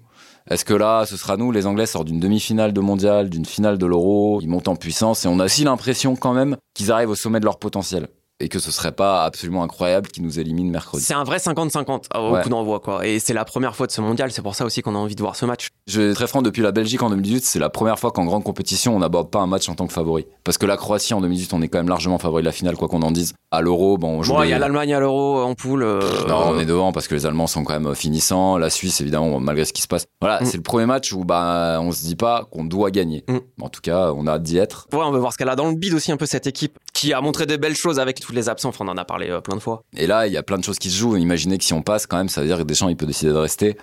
Est-ce 0.49 0.65
que 0.65 0.75
là, 0.75 1.07
ce 1.07 1.17
sera 1.17 1.37
nous? 1.37 1.51
Les 1.51 1.67
Anglais 1.67 1.87
sortent 1.87 2.07
d'une 2.07 2.21
demi-finale 2.21 2.73
de 2.73 2.81
mondial, 2.81 3.29
d'une 3.29 3.45
finale 3.45 3.79
de 3.79 3.87
l'Euro, 3.87 4.41
ils 4.41 4.49
montent 4.49 4.69
en 4.69 4.77
puissance 4.77 5.25
et 5.25 5.29
on 5.29 5.41
a 5.41 5.47
aussi 5.47 5.65
l'impression 5.65 6.15
quand 6.15 6.35
même 6.35 6.57
qu'ils 6.75 6.93
arrivent 6.93 7.11
au 7.11 7.17
sommet 7.17 7.41
de 7.41 7.45
leur 7.45 7.59
potentiel 7.59 8.09
et 8.41 8.49
que 8.49 8.59
ce 8.59 8.71
serait 8.71 8.93
pas 8.93 9.25
absolument 9.25 9.63
incroyable 9.63 10.09
qu'ils 10.09 10.23
nous 10.23 10.39
éliminent 10.39 10.71
mercredi. 10.71 11.03
C'est 11.03 11.15
un 11.15 11.25
vrai 11.25 11.39
50-50 11.39 12.05
au 12.15 12.33
Ouais. 12.35 12.43
coup 12.43 12.49
d'envoi, 12.51 12.81
quoi. 12.81 13.07
Et 13.07 13.19
c'est 13.19 13.33
la 13.33 13.45
première 13.45 13.75
fois 13.75 13.87
de 13.87 13.93
ce 13.93 14.01
mondial, 14.01 14.31
c'est 14.31 14.43
pour 14.43 14.55
ça 14.55 14.65
aussi 14.67 14.83
qu'on 14.83 14.95
a 14.95 14.99
envie 14.99 15.15
de 15.15 15.23
voir 15.23 15.37
ce 15.37 15.47
match. 15.47 15.69
Je 15.87 16.01
vais 16.01 16.09
être 16.11 16.17
très 16.17 16.27
franc, 16.27 16.43
depuis 16.43 16.63
la 16.63 16.73
Belgique 16.73 17.03
en 17.03 17.09
2018, 17.11 17.45
c'est 17.45 17.59
la 17.59 17.71
première 17.71 17.99
fois 17.99 18.11
qu'en 18.11 18.25
grande 18.27 18.45
compétition, 18.45 18.95
on 18.95 18.99
n'aborde 18.99 19.31
pas 19.31 19.41
un 19.41 19.47
match 19.47 19.69
en 19.69 19.75
tant 19.75 19.87
que 19.87 19.93
favori. 19.93 20.27
Parce 20.45 20.59
que 20.59 20.67
la 20.67 20.77
Croatie 20.77 21.15
en 21.15 21.21
2018, 21.21 21.55
on 21.55 21.63
est 21.63 21.69
quand 21.69 21.79
même 21.79 21.89
largement 21.89 22.19
favori 22.19 22.43
de 22.43 22.47
la 22.47 22.53
finale, 22.53 22.77
quoi 22.77 22.89
qu'on 22.89 23.03
en 23.03 23.11
dise. 23.11 23.33
À 23.51 23.63
l'Euro, 23.63 23.97
bon, 23.97 24.19
on 24.19 24.23
joue 24.23 24.35
Bon, 24.35 24.43
il 24.43 24.51
y 24.51 24.53
a 24.53 24.59
l'Allemagne 24.59 24.93
à 24.93 25.01
l'Euro 25.01 25.41
en 25.41 25.55
poule. 25.55 25.83
euh, 25.83 26.01
Non, 26.29 26.49
on 26.49 26.59
est 26.59 26.67
devant 26.67 26.93
parce 26.93 27.09
que 27.09 27.15
les 27.15 27.25
Allemands 27.25 27.47
sont 27.47 27.65
quand 27.65 27.79
même 27.79 27.95
finissants. 27.95 28.59
La 28.59 28.69
Suisse, 28.71 29.01
évidemment, 29.01 29.41
malgré 29.41 29.65
ce 29.65 29.73
qui 29.73 29.81
se 29.83 29.89
passe. 29.89 30.07
Voilà, 30.21 30.43
Mm. 30.43 30.47
c'est 30.47 30.57
le 30.57 30.63
premier 30.63 30.87
match 30.87 31.13
où 31.13 31.25
bah, 31.25 31.79
on 31.81 31.91
se 31.93 32.03
dit 32.03 32.17
pas 32.17 32.47
qu'on 32.51 32.65
doit 32.65 32.91
gagner. 32.91 33.25
Mm. 33.29 33.39
En 33.63 33.69
tout 33.71 33.81
cas, 33.81 34.13
on 34.15 34.27
a 34.27 34.33
hâte 34.33 34.43
d'y 34.43 34.59
être. 34.59 34.89
Ouais, 34.93 35.01
on 35.03 35.11
veut 35.13 35.19
voir 35.21 35.33
ce 35.33 35.39
qu'elle 35.39 35.49
a 35.49 35.57
dans 35.57 35.69
le 35.69 35.75
bide 35.77 35.95
aussi 35.95 36.13
un 36.13 36.17
peu 36.17 36.27
cette 36.27 36.47
équipe 36.47 36.79
qui 36.93 37.13
a 37.13 37.21
montré 37.21 37.47
des 37.47 37.57
belles 37.59 37.77
choses 37.77 37.99
avec 37.99 38.21
tous 38.27 38.33
les 38.35 38.49
absents. 38.49 38.69
Enfin, 38.71 38.85
on 38.87 38.89
en 38.91 38.97
a 38.97 39.05
parlé 39.05 39.31
euh, 39.31 39.41
plein 39.41 39.57
de 39.57 39.61
fois. 39.61 39.83
Et 39.97 40.07
là, 40.07 40.27
il 40.27 40.33
y 40.33 40.37
a 40.37 40.43
plein 40.43 40.59
de 40.59 40.65
choses 40.65 40.79
qui 40.79 40.91
se 40.91 40.97
jouent. 40.99 41.17
Imaginez 41.17 41.59
que 41.59 41.65
si 41.65 41.73
on 41.73 41.83
passe, 41.83 42.07
quand 42.07 42.17
même, 42.17 42.29
ça 42.29 42.41
veut 42.41 42.47
dire 42.47 42.59
que 42.59 42.63
Deschamps, 42.65 42.89
il 42.89 42.97
peut 42.97 43.07
décider 43.07 43.31
de 43.33 43.37
rester. 43.37 43.77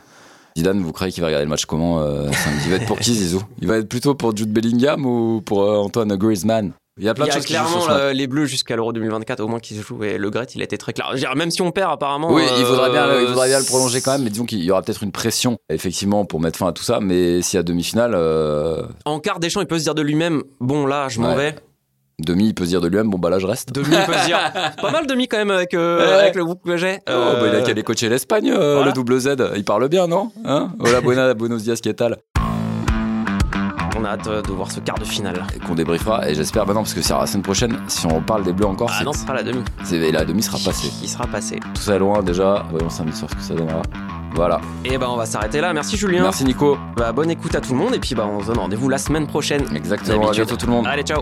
Zidane, 0.57 0.81
vous 0.81 0.91
croyez 0.91 1.11
qu'il 1.11 1.21
va 1.21 1.27
regarder 1.27 1.45
le 1.45 1.49
match 1.49 1.65
comment 1.65 1.99
euh, 2.01 2.27
Il 2.65 2.69
va 2.71 2.75
être 2.77 2.85
pour 2.85 2.99
qui, 2.99 3.13
Zizou 3.15 3.41
Il 3.59 3.67
va 3.67 3.77
être 3.77 3.89
plutôt 3.89 4.13
pour 4.13 4.35
Jude 4.37 4.51
Bellingham 4.53 5.03
ou 5.05 5.41
pour 5.41 5.63
euh, 5.63 5.77
Antoine 5.77 6.15
Griezmann 6.15 6.73
Il 6.99 7.03
y 7.05 7.09
a 7.09 7.15
plein 7.15 7.25
de 7.25 7.31
a 7.31 7.33
choses 7.33 7.45
qui 7.45 7.53
se 7.53 7.57
jouent 7.57 7.63
clairement 7.65 7.81
sur 7.81 7.89
ce 7.89 7.95
match. 7.97 8.03
euh, 8.03 8.13
les 8.13 8.27
Bleus 8.27 8.45
jusqu'à 8.45 8.75
l'Euro 8.75 8.93
2024 8.93 9.39
au 9.39 9.47
moins 9.47 9.59
qui 9.59 9.75
se 9.75 9.81
jouent 9.81 10.03
et 10.03 10.19
le 10.19 10.29
Gret 10.29 10.45
il 10.53 10.61
était 10.61 10.77
très 10.77 10.93
clair. 10.93 11.11
Même 11.35 11.49
si 11.49 11.63
on 11.63 11.71
perd 11.71 11.91
apparemment. 11.93 12.31
Oui, 12.31 12.43
il 12.59 12.65
faudrait 12.65 12.91
bien, 12.91 13.07
euh, 13.07 13.21
il 13.23 13.27
faudrait 13.29 13.47
bien 13.47 13.57
le 13.57 13.65
prolonger 13.65 13.99
quand 14.01 14.11
même, 14.11 14.21
mais 14.25 14.29
disons 14.29 14.45
qu'il 14.45 14.63
y 14.63 14.69
aura 14.69 14.83
peut-être 14.83 15.01
une 15.01 15.11
pression, 15.11 15.57
effectivement, 15.71 16.23
pour 16.25 16.39
mettre 16.39 16.59
fin 16.59 16.67
à 16.67 16.71
tout 16.71 16.83
ça. 16.83 16.99
Mais 17.01 17.41
s'il 17.41 17.57
y 17.57 17.59
a 17.59 17.63
demi-finale, 17.63 18.11
euh, 18.13 18.83
En 19.05 19.19
quart 19.19 19.39
Deschamps, 19.39 19.61
il 19.61 19.65
peut 19.67 19.79
se 19.79 19.83
dire 19.85 19.95
de 19.95 20.03
lui-même 20.03 20.43
bon 20.59 20.85
là, 20.85 21.07
je 21.09 21.19
m'en 21.19 21.29
Ouais. 21.29 21.35
vais. 21.51 21.55
Demi, 22.19 22.47
il 22.47 22.53
peut 22.55 22.63
se 22.65 22.69
dire 22.69 22.81
de 22.81 22.87
lui-même, 22.87 23.09
bon 23.09 23.17
bah 23.19 23.29
là, 23.29 23.39
je 23.39 23.47
reste. 23.47 23.71
Demi, 23.73 23.87
il 23.91 24.05
peut 24.05 24.13
se 24.13 24.25
dire 24.25 24.39
pas 24.81 24.91
mal 24.91 25.07
demi 25.07 25.27
quand 25.27 25.37
même 25.37 25.51
avec, 25.51 25.73
euh, 25.73 25.99
Ouais. 26.05 26.21
avec 26.23 26.35
le 26.35 26.43
groupe 26.45 26.63
que 26.65 26.77
j'ai. 26.77 26.99
Oh, 27.07 27.11
bah, 27.11 27.39
il 27.43 27.49
a 27.49 27.59
Euh, 27.59 27.61
qu'à 27.63 27.71
aller 27.71 27.83
coacher 27.83 28.09
l'Espagne, 28.09 28.51
euh, 28.51 28.73
voilà. 28.75 28.87
le 28.87 28.93
double 28.93 29.19
Z. 29.19 29.35
Il 29.55 29.63
parle 29.65 29.87
bien, 29.89 30.07
non 30.07 30.31
hein 30.45 30.71
Voilà, 30.79 31.01
buena, 31.01 31.33
buenos 31.33 31.63
dias, 31.63 31.79
¿qué 31.81 31.93
tal? 31.93 32.17
On 33.95 34.05
a 34.05 34.09
hâte 34.09 34.27
euh, 34.27 34.41
de 34.41 34.51
voir 34.51 34.71
ce 34.71 34.79
quart 34.79 34.97
de 34.97 35.05
finale. 35.05 35.43
Et 35.55 35.59
Qu'on 35.59 35.75
débriefera, 35.75 36.27
et 36.27 36.33
j'espère, 36.33 36.65
bah 36.65 36.73
non, 36.73 36.81
parce 36.81 36.93
que 36.95 37.01
c'est 37.01 37.13
la 37.13 37.25
semaine 37.27 37.43
prochaine, 37.43 37.77
si 37.87 38.05
on 38.07 38.21
parle 38.21 38.43
des 38.43 38.51
bleus 38.53 38.65
encore, 38.65 38.89
Ah 38.91 38.95
c'est- 38.99 39.03
non, 39.05 39.13
ce 39.13 39.19
sera 39.21 39.33
la 39.35 39.43
demi. 39.43 39.63
c'est- 39.83 40.11
la 40.11 40.25
demi 40.25 40.41
sera 40.41 40.57
passée. 40.57 40.89
Il 41.01 41.07
sera 41.07 41.27
passé. 41.27 41.59
Tout 41.75 41.81
ça 41.81 41.95
est 41.95 41.99
loin 41.99 42.23
déjà, 42.23 42.65
voyons 42.71 42.89
samedi 42.89 43.15
soir 43.15 43.29
ce 43.31 43.35
que 43.35 43.41
ça 43.41 43.53
donnera. 43.53 43.81
Voilà. 44.35 44.59
Et 44.83 44.97
ben 44.97 45.07
on 45.11 45.15
va 45.15 45.27
s'arrêter 45.27 45.61
là. 45.61 45.73
Merci 45.73 45.95
Julien. 45.95 46.23
Merci 46.23 46.43
Nico. 46.43 46.75
Bah, 46.97 47.11
bonne 47.11 47.29
écoute 47.29 47.53
à 47.53 47.61
tout 47.61 47.73
le 47.73 47.77
monde 47.77 47.93
et 47.93 47.99
puis 47.99 48.15
bah 48.15 48.25
on 48.27 48.41
se 48.41 48.47
donne 48.47 48.57
rendez-vous 48.57 48.89
la 48.89 48.97
semaine 48.97 49.27
prochaine. 49.27 49.63
Exactement, 49.75 50.27
à 50.29 50.31
bientôt 50.31 50.55
tout 50.57 50.65
le 50.65 50.71
monde. 50.71 50.87
Allez 50.87 51.03
ciao. 51.03 51.21